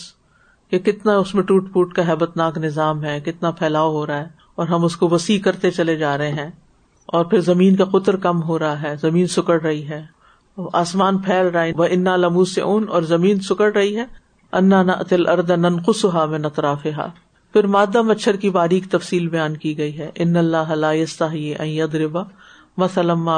[0.71, 4.19] کہ کتنا اس میں ٹوٹ پوٹ کا ہیبت ناک نظام ہے، کتنا پھیلاؤ ہو رہا
[4.19, 6.51] ہے اور ہم اس کو وسیع کرتے چلے جا رہے ہیں۔
[7.07, 10.05] اور پھر زمین کا قطر کم ہو رہا ہے، زمین سکڑ رہی ہے۔
[10.73, 14.83] آسمان پھیل رہا ہے۔ وہ انا لمو سے اون اور زمین سکڑ رہی ہے۔ انا
[14.83, 16.87] نہ اتل ارد نن خسا میں نتراف
[17.53, 20.71] پھر مادہ مچھر کی باریک تفصیل بیان کی گئی ہے۔ ان اللہ
[21.95, 22.23] ربا
[22.77, 23.31] مسلم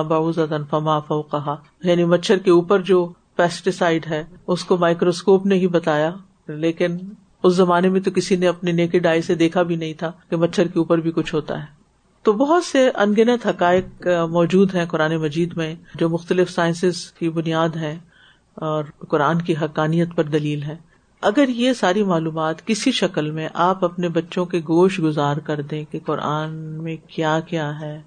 [0.71, 5.67] فما فو کہا یعنی مچھر کے اوپر جو پیسٹیسائڈ ہے، اس کو مائکروسکوپ نے ہی
[5.67, 6.11] بتایا۔
[6.49, 6.99] لیکن
[7.43, 10.37] اس زمانے میں تو کسی نے اپنے نیک ڈائی سے دیکھا بھی نہیں تھا کہ
[10.37, 11.67] مچھر کے اوپر بھی کچھ ہوتا ہے۔
[12.23, 17.69] تو بہت سے انگنت حقائق موجود ہیں قرآن مجید میں، جو مختلف سائنسز کی بنیاد
[17.69, 17.99] ہے
[18.55, 20.90] اور قرآن کی حقانیت پر دلیل ہے۔
[21.23, 25.85] اگر یہ ساری معلومات کسی شکل میں آپ اپنے بچوں کے گوش گزار کر دیں
[25.91, 28.01] کہ قرآن میں کیا کیا ہے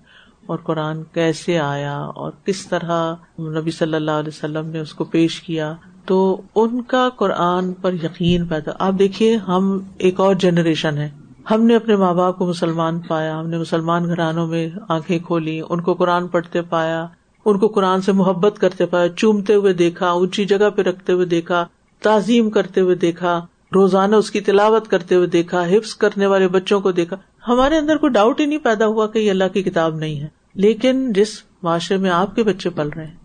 [0.45, 5.03] اور قرآن کیسے آیا اور کس طرح نبی صلی اللہ علیہ وسلم نے اس کو
[5.03, 5.73] پیش کیا،
[6.05, 11.09] تو ان کا قرآن پر یقین پیدا۔ آپ دیکھیے، ہم ایک اور جنریشن ہے
[11.51, 15.61] ہم نے اپنے ماں باپ کو مسلمان پایا، ہم نے مسلمان گھرانوں میں آنکھیں کھولی،
[15.69, 17.07] ان کو قرآن پڑھتے پایا،
[17.45, 21.25] ان کو قرآن سے محبت کرتے پایا، چومتے ہوئے دیکھا، اونچی جگہ پہ رکھتے ہوئے
[21.25, 21.65] دیکھا۔
[22.03, 23.45] تعظیم کرتے ہوئے دیکھا،
[23.75, 27.97] روزانہ اس کی تلاوت کرتے ہوئے دیکھا، حفظ کرنے والے بچوں کو دیکھا۔ ہمارے اندر
[27.97, 31.43] کوئی ڈاؤٹ ہی نہیں پیدا ہوا کہ یہ اللہ کی کتاب نہیں ہے۔ لیکن جس
[31.63, 33.15] معاشرے میں آپ کے بچے پل رہے ہیں،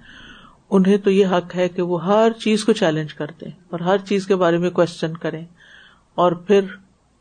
[0.70, 3.96] انہیں تو یہ حق ہے کہ وہ ہر چیز کو چیلنج کر دیں اور ہر
[3.98, 5.44] چیز کے بارے میں کوشچن کریں
[6.14, 6.60] اور پھر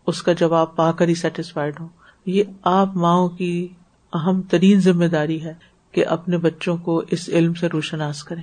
[0.08, 1.88] اس کا جواب پا کر ہی سیٹسفائڈ ہوں۔
[2.26, 3.68] یہ آپ ماؤں کی
[4.14, 5.54] اہم ترین ذمہ داری ہے
[5.92, 8.42] کہ اپنے بچوں کو اس علم سے روشناس کریں۔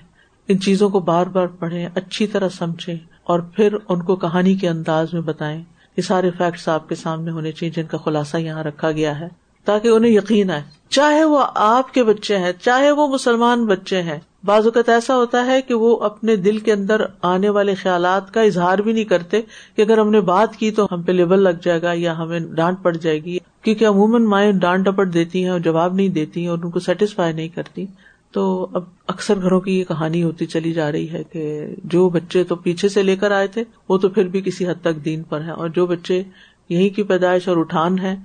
[0.49, 4.69] ان چیزوں کو بار بار پڑھیں، اچھی طرح سمجھیں اور پھر ان کو کہانی کے
[4.69, 5.63] انداز میں بتائیں۔
[5.97, 9.29] یہ سارے فیکٹس آپ کے سامنے ہونے چاہیے جن کا خلاصہ یہاں رکھا گیا ہے،
[9.67, 14.19] تاکہ انہیں یقین آئے۔ چاہے وہ آپ کے بچے ہیں، چاہے وہ مسلمان بچے ہیں،
[14.45, 18.41] بعض اوقات ایسا ہوتا ہے کہ وہ اپنے دل کے اندر آنے والے خیالات کا
[18.41, 19.41] اظہار بھی نہیں کرتے
[19.77, 22.41] کہ اگر ہم نے بات کی تو ہم پہ لیبل لگ جائے گا یا ہمیں
[22.41, 26.41] ڈانٹ پڑ جائے گی، کیونکہ عموماً مائیں ڈانٹ ڈپٹ دیتی ہیں اور جواب نہیں دیتی
[26.41, 27.87] ہیں اور ان کو سیٹسفائی نہیں کرتی۔
[28.35, 32.45] تو اب اکثر گھروں کی یہ کہانی ہوتی چلی جا رہی ہے کہ جو بچے
[32.45, 35.23] تو پیچھے سے لے کر آئے تھے، وہ تو پھر بھی کسی حد تک دین
[35.23, 36.23] پر ہے اور جو بچے
[36.69, 38.17] یہیں کی پیدائش اور اٹھان ہے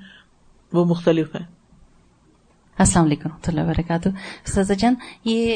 [0.73, 1.45] وہ مختلف ہیں۔
[2.79, 4.09] السلام علیکم رحمۃ اللہ وبرکاتہ۔
[4.47, 5.55] سزا چند یہ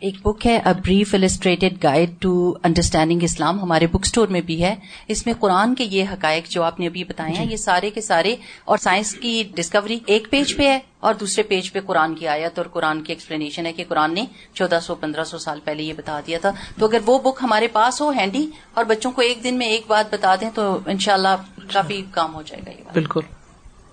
[0.00, 4.74] ایک بک ہے brief illustrated guide to understanding Islam ہمارے بک اسٹور میں بھی ہے۔
[5.08, 7.90] اس میں قرآن کے یہ حقائق جو آپ نے ابھی بتائے ہیں جی۔ یہ سارے
[7.90, 12.14] کے سارے اور سائنس کی ڈسکوری ایک پیج پہ ہے اور دوسرے پیج پہ قرآن
[12.14, 15.60] کی آیت اور قرآن کی ایکسپلینیشن ہے کہ قرآن نے چودہ سو پندرہ سو سال
[15.64, 19.12] پہلے یہ بتا دیا تھا۔ تو اگر وہ بک ہمارے پاس ہو ہینڈی اور بچوں
[19.12, 21.36] کو ایک دن میں ایک بات بتا دیں تو انشاءاللہ
[21.72, 23.20] کافی کام ہو جائے گا بالکل۔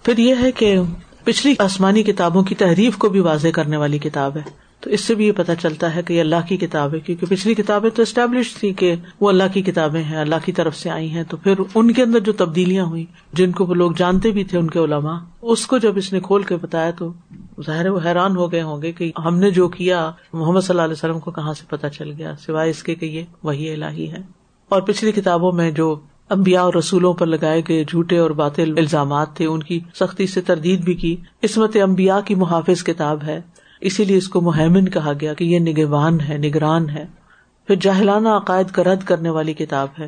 [0.05, 0.75] پھر یہ ہے کہ
[1.23, 5.15] پچھلی آسمانی کتابوں کی تحریف کو بھی واضح کرنے والی کتاب ہے۔ تو اس سے
[5.15, 8.01] بھی یہ پتا چلتا ہے کہ یہ اللہ کی کتاب ہے، کیونکہ پچھلی کتابیں تو
[8.01, 11.37] اسٹیبلش تھی کہ وہ اللہ کی کتابیں ہیں، اللہ کی طرف سے آئی ہیں۔ تو
[11.37, 14.69] پھر ان کے اندر جو تبدیلیاں ہوئی جن کو وہ لوگ جانتے بھی تھے ان
[14.69, 17.13] کے علماء، اس کو جب اس نے کھول کے بتایا تو
[17.65, 20.81] ظاہر وہ حیران ہو گئے ہوں گے کہ ہم نے جو کیا، محمد صلی اللہ
[20.81, 24.11] علیہ وسلم کو کہاں سے پتا چل گیا؟ سوائے اس کے کہ یہ وہی الہی
[24.11, 24.21] ہے۔
[24.69, 25.99] اور پچھلی کتابوں میں جو
[26.31, 30.41] امبیا اور رسولوں پر لگائے گئے جھوٹے اور باطل الزامات تھے، ان کی سختی سے
[30.41, 33.41] تردید بھی کی۔ عصمت امبیا کی محافظ کتاب ہے۔
[33.81, 37.05] اسی لیے اس کو مہمن کہا گیا کہ یہ نگوان ہے، نگران ہے۔
[37.67, 40.07] پھر جاہلانہ عقائد کا رد کرنے والی کتاب ہے۔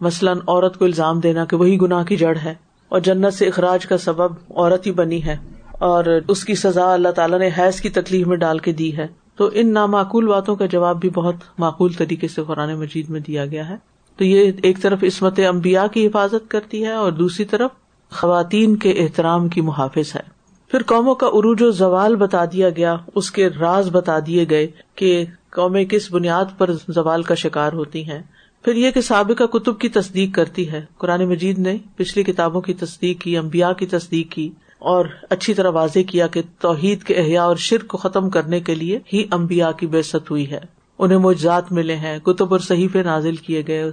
[0.00, 2.54] مثلاً عورت کو الزام دینا کہ وہی گناہ کی جڑ ہے
[2.88, 5.36] اور جنت سے اخراج کا سبب عورت ہی بنی ہے
[5.72, 9.06] اور اس کی سزا اللہ تعالیٰ نے حیض کی تکلیف میں ڈال کے دی ہے۔
[9.36, 13.46] تو ان نامعقول باتوں کا جواب بھی بہت معقول طریقے سے قرآن مجید میں دیا
[13.46, 17.70] گیا ہے۔ تو یہ ایک طرف عصمت امبیا کی حفاظت کرتی ہے اور دوسری طرف
[18.10, 20.34] خواتین کے احترام کی محافظ ہے۔
[20.70, 24.66] پھر قوموں کا عروج و زوال بتا دیا گیا، اس کے راز بتا دیے گئے
[24.94, 28.22] کہ قومیں کس بنیاد پر زوال کا شکار ہوتی ہیں۔
[28.64, 32.74] پھر یہ کہ سابقہ کتب کی تصدیق کرتی ہے۔ قرآن مجید نے پچھلی کتابوں کی
[32.74, 37.44] تصدیق کی امبیا کی تصدیق کی اور اچھی طرح واضح کیا کہ توحید کے احیاء
[37.44, 41.72] اور شرک کو ختم کرنے کے لیے ہی امبیا کی بےست ہوئی ہے۔ انہیں موجات
[41.72, 43.90] ملے ہیں، کتب اور صحیفے نازل کیے گئے۔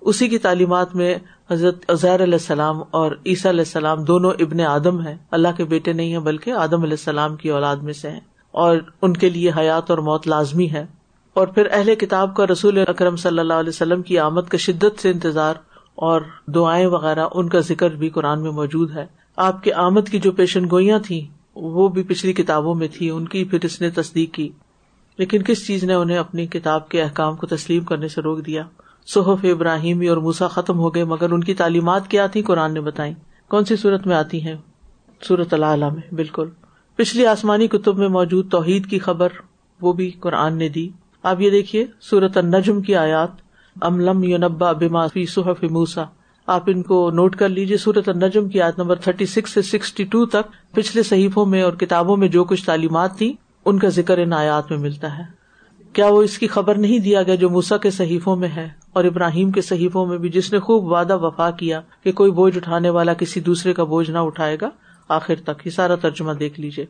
[0.00, 1.14] اسی کی تعلیمات میں
[1.50, 5.92] حضرت اظہر علیہ السلام اور عیسیٰ علیہ السلام دونوں ابن آدم ہیں۔ اللہ کے بیٹے
[5.92, 8.20] نہیں ہیں بلکہ آدم علیہ السلام کی اولاد میں سے ہیں۔
[8.50, 10.86] اور ان کے لیے حیات اور موت لازمی ہے۔
[11.34, 15.00] اور پھر اہل کتاب کا رسول اکرم صلی اللہ علیہ وسلم کی آمد کا شدت
[15.00, 15.54] سے انتظار
[15.94, 20.18] اور دعائیں وغیرہ، ان کا ذکر بھی قرآن میں موجود ہے۔ آپ کی آمد کی
[20.18, 21.20] جو پیشن گوئیاں تھیں،
[21.54, 24.48] وہ بھی پچھلی کتابوں میں تھی ان کی پھر اس نے تصدیق کی۔
[25.18, 28.62] لیکن کس چیز نے انہیں اپنی کتاب کے احکام کو تسلیم کرنے سے روک دیا؟
[29.06, 32.80] صحف ابراہیمی اور موسا ختم ہو گئے مگر ان کی تعلیمات کیا تھی قرآن نے
[32.80, 33.14] بتائی
[33.48, 34.54] کون سی صورت میں آتی ہیں؟
[35.28, 36.48] صورت اللہ میں، بالکل۔
[36.96, 39.28] پچھلی آسمانی کتب میں موجود توحید کی خبر،
[39.80, 40.88] وہ بھی قرآن نے دی۔
[41.22, 43.28] آپ یہ دیکھیے سورت النجم کی آیات۔
[43.80, 46.04] ام لم یونبا بما فی صحف موسا
[46.46, 50.04] آپ ان کو نوٹ کر لیجیے سورت النجم کی آیت نمبر تھرٹی سکس سے سکسٹی
[50.04, 53.32] ٹو تک پچھلے صحیفوں میں اور کتابوں میں جو کچھ تعلیمات تھی
[53.64, 55.42] ان کا ذکر ان آیات میں ملتا ہے۔
[55.92, 59.04] کیا وہ اس کی خبر نہیں دیا گیا جو موسا کے صحیفوں میں ہے اور
[59.04, 62.90] ابراہیم کے صحیفوں میں بھی جس نے خوب وعدہ وفا کیا کہ کوئی بوجھ اٹھانے
[62.90, 64.70] والا کسی دوسرے کا بوجھ نہ اٹھائے گا؟
[65.08, 66.86] آخر تک یہ سارا ترجمہ دیکھ لیجیے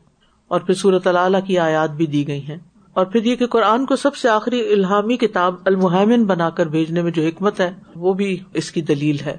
[0.49, 2.57] اور پھر صورت اللہ کی آیات بھی دی گئی ہیں۔
[2.93, 7.03] اور پھر یہ کہ قرآن کو سب سے آخری الحامی کتاب المحمن بنا کر بھیجنے
[7.03, 9.37] میں جو حکمت ہے، وہ بھی اس کی دلیل ہے۔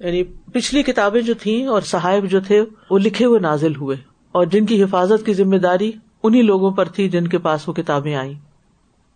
[0.00, 3.96] یعنی پچھلی کتابیں جو تھیں اور صاحب جو تھے، وہ لکھے ہوئے نازل ہوئے۔
[4.32, 5.92] اور جن کی حفاظت کی ذمہ داری
[6.24, 8.34] انہیں لوگوں پر تھی جن کے پاس وہ کتابیں آئی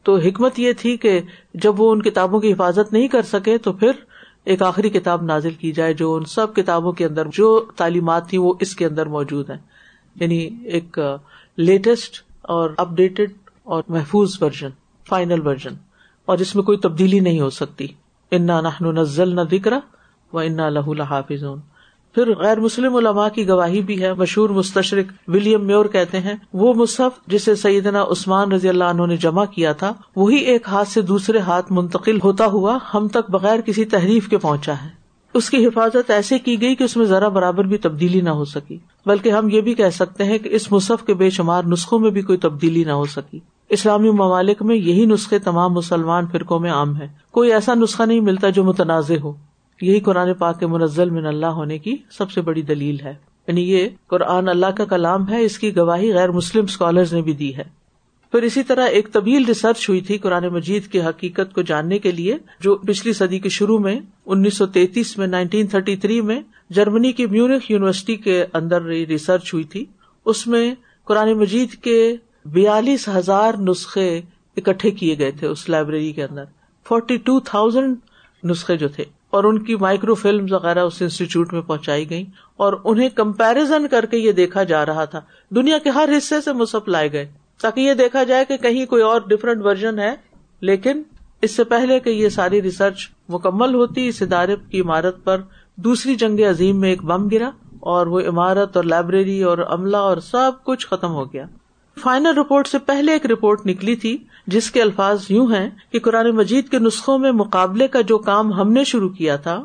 [0.03, 1.21] تو حکمت یہ تھی کہ
[1.55, 3.91] جب وہ ان کتابوں کی حفاظت نہیں کر سکے تو پھر
[4.45, 8.39] ایک آخری کتاب نازل کی جائے جو ان سب کتابوں کے اندر جو تعلیمات تھی
[8.39, 9.59] وہ اس کے اندر موجود ہیں۔
[10.15, 10.99] یعنی ایک
[11.57, 13.31] لیٹسٹ اور اپ ڈیٹڈ
[13.63, 14.69] اور محفوظ ورژن،
[15.09, 15.75] فائنل ورژن۔
[16.25, 17.87] اور اس میں کوئی تبدیلی نہیں ہو سکتی۔
[18.31, 19.79] انا نہ نزل نہ دکرا
[20.33, 21.45] و انا لہ الحافظ
[22.19, 26.75] پھر غیر مسلم علماء کی گواہی بھی ہے، مشہور مستشرق ولیم میور کہتے ہیں، وہ
[26.75, 31.01] مصحف جسے سیدنا عثمان رضی اللہ عنہ نے جمع کیا تھا، وہی ایک ہاتھ سے
[31.01, 34.89] دوسرے ہاتھ منتقل ہوتا ہوا ہم تک بغیر کسی تحریف کے پہنچا ہے۔
[35.35, 38.45] اس کی حفاظت ایسے کی گئی کہ اس میں ذرا برابر بھی تبدیلی نہ ہو
[38.45, 41.99] سکی، بلکہ ہم یہ بھی کہہ سکتے ہیں کہ اس مصحف کے بے شمار نسخوں
[41.99, 43.39] میں بھی کوئی تبدیلی نہ ہو سکی۔
[43.69, 48.21] اسلامی ممالک میں یہی نسخے تمام مسلمان فرقوں میں عام ہے کوئی ایسا نسخہ نہیں
[48.21, 49.33] ملتا جو متنازع ہو۔
[49.81, 53.15] یہی قرآن پاک کے منزل من اللہ ہونے کی سب سے بڑی دلیل ہے۔
[53.47, 57.33] یعنی یہ قرآن اللہ کا کلام ہے، اس کی گواہی غیر مسلم اسکالر نے بھی
[57.33, 57.63] دی ہے۔
[58.31, 62.13] پھر اسی طرح ایک طویل ریسرچ ہوئی تھی قرآن مجید کی حقیقت کو جاننے کے
[62.13, 66.41] لیے، جو پچھلی صدی کے شروع میں، انیس سو تینتیس میں نائنٹین تھرٹی تھری میں
[66.71, 69.85] جرمنی کی میونک یونیورسٹی کے اندر ریسرچ ہوئی تھی۔
[70.25, 70.75] اس میں
[71.05, 74.21] قرآن مجید کے بیالیس ہزار نسخے
[74.57, 76.45] اکٹھے کیے گئے تھے اس لائبریری کے اندر۔
[76.89, 77.97] فورٹی ٹو تھاؤزینڈ
[78.45, 82.25] نسخے جو تھے۔ اور ان کی مائکرو فلم وغیرہ اس انسٹیٹیوٹ میں پہنچائی گئی
[82.57, 85.21] اور انہیں کمپیرزن کر کے یہ دیکھا جا رہا تھا۔
[85.51, 89.03] دنیا کے ہر حصے سے مصحف لائے گئے۔ تاکہ یہ دیکھا جائے کہ کہیں کوئی
[89.03, 90.15] اور ڈفرنٹ ورژن ہے،
[90.61, 91.03] لیکن
[91.43, 95.41] اس سے پہلے کہ یہ ساری ریسرچ مکمل ہوتی، اس ادارے کی عمارت پر
[95.77, 97.51] دوسری جنگ عظیم میں ایک بم گرا
[97.81, 101.45] اور وہ عمارت اور لائبریری اور عملہ اور سب کچھ ختم ہو گیا۔
[101.99, 106.31] فائنل رپورٹ سے پہلے ایک رپورٹ نکلی تھی، جس کے الفاظ یوں ہیں کہ قرآن
[106.31, 109.65] مجید کے نسخوں میں مقابلے کا جو کام ہم نے شروع کیا تھا،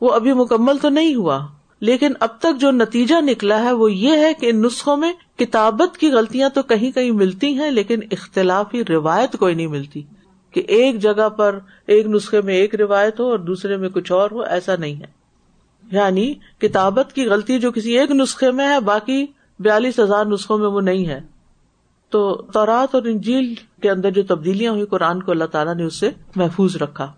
[0.00, 1.46] وہ ابھی مکمل تو نہیں ہوا۔
[1.80, 5.98] لیکن اب تک جو نتیجہ نکلا ہے، وہ یہ ہے کہ ان نسخوں میں کتابت
[5.98, 10.02] کی غلطیاں تو کہیں کہیں ملتی ہیں، لیکن اختلافی روایت کوئی نہیں ملتی
[10.50, 14.30] کہ ایک جگہ پر ایک نسخے میں ایک روایت ہو اور دوسرے میں کچھ اور
[14.30, 15.06] ہو، ایسا نہیں ہے۔
[15.92, 19.26] یعنی کتابت کی غلطی جو کسی ایک نسخے میں ہے، باقی
[19.58, 21.20] بیالیس ہزار نسخوں میں وہ نہیں ہے۔
[22.08, 25.94] تو تورات اور انجیل کے اندر جو تبدیلیاں ہوئی قرآن کو اللہ تعالیٰ نے اس
[25.94, 27.12] سے محفوظ رکھا۔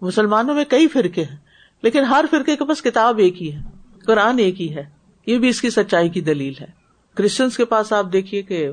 [0.00, 1.36] مسلمانوں میں کئی فرقے ہیں،
[1.82, 3.58] لیکن ہر فرقے کے پاس کتاب ایک ہی ہے،
[4.06, 4.84] قرآن ایک ہی ہے۔
[5.26, 6.66] یہ بھی اس کی سچائی کی دلیل ہے۔
[7.14, 8.70] کرسچنس کے پاس آپ دیکھیے کہ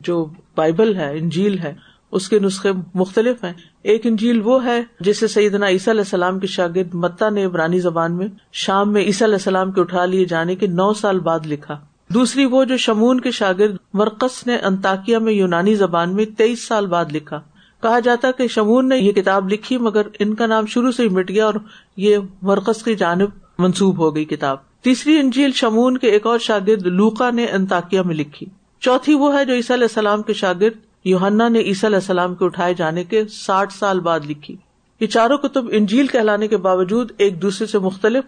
[0.00, 1.74] جو بائبل ہے، انجیل ہے،
[2.12, 3.52] اس کے نسخے مختلف ہیں۔
[3.82, 8.16] ایک انجیل وہ ہے جسے سیدنا عیسیٰ علیہ السلام کے شاگرد متا نے عبرانی زبان
[8.16, 11.85] میں شام میں عیسیٰ علیہ السلام کے اٹھا لیے جانے کے نو سال بعد لکھا۔
[12.14, 16.86] دوسری وہ جو شمون کے شاگرد مرکز نے انتاکیا میں یونانی زبان میں تیئیس سال
[16.86, 17.40] بعد لکھا۔
[17.82, 21.08] کہا جاتا کہ شمون نے یہ کتاب لکھی مگر ان کا نام شروع سے ہی
[21.08, 21.54] مٹ گیا اور
[21.96, 23.28] یہ مرکز کی جانب
[23.58, 28.14] منسوب ہو گئی کتاب۔ تیسری انجیل شمون کے ایک اور شاگرد لوکا نے انتاکیا میں
[28.14, 28.46] لکھی۔
[28.80, 30.72] چوتھی وہ ہے جو عیسیٰ علیہ السلام کے شاگرد
[31.04, 34.56] یوہنا نے عیسیٰ علیہ السلام کے اٹھائے جانے کے ساٹھ سال بعد لکھی۔
[35.00, 38.24] یہ چاروں کتب انجیل کہلانے کے باوجود ایک دوسرے سے مختلف،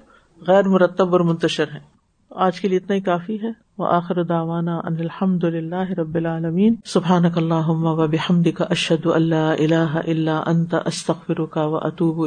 [0.47, 1.81] غیر مرتب اور منتشر ہیں۔
[2.31, 6.75] آج کے لیے اتنا ہی کافی ہے۔ وہ آخر داوانا ان الحمد اللہ رب العالمین.
[6.85, 12.27] سبحان اللہ و بحمد کا اشد اللہ اللہ اللہ انت استخر کا و اطوب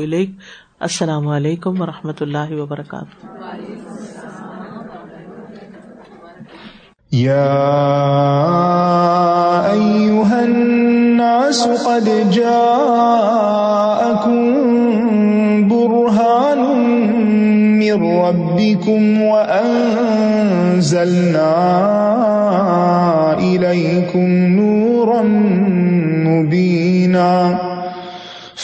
[0.80, 3.28] السلام علیکم و رحمۃ اللہ وبرکاتہ.
[7.12, 7.52] يا
[9.72, 14.40] أيها الناس قد جاءكم
[15.68, 16.71] برهان
[17.82, 19.82] من ربكم وأنزلنا
[23.40, 25.22] إليكم نورا
[26.28, 27.71] مبينا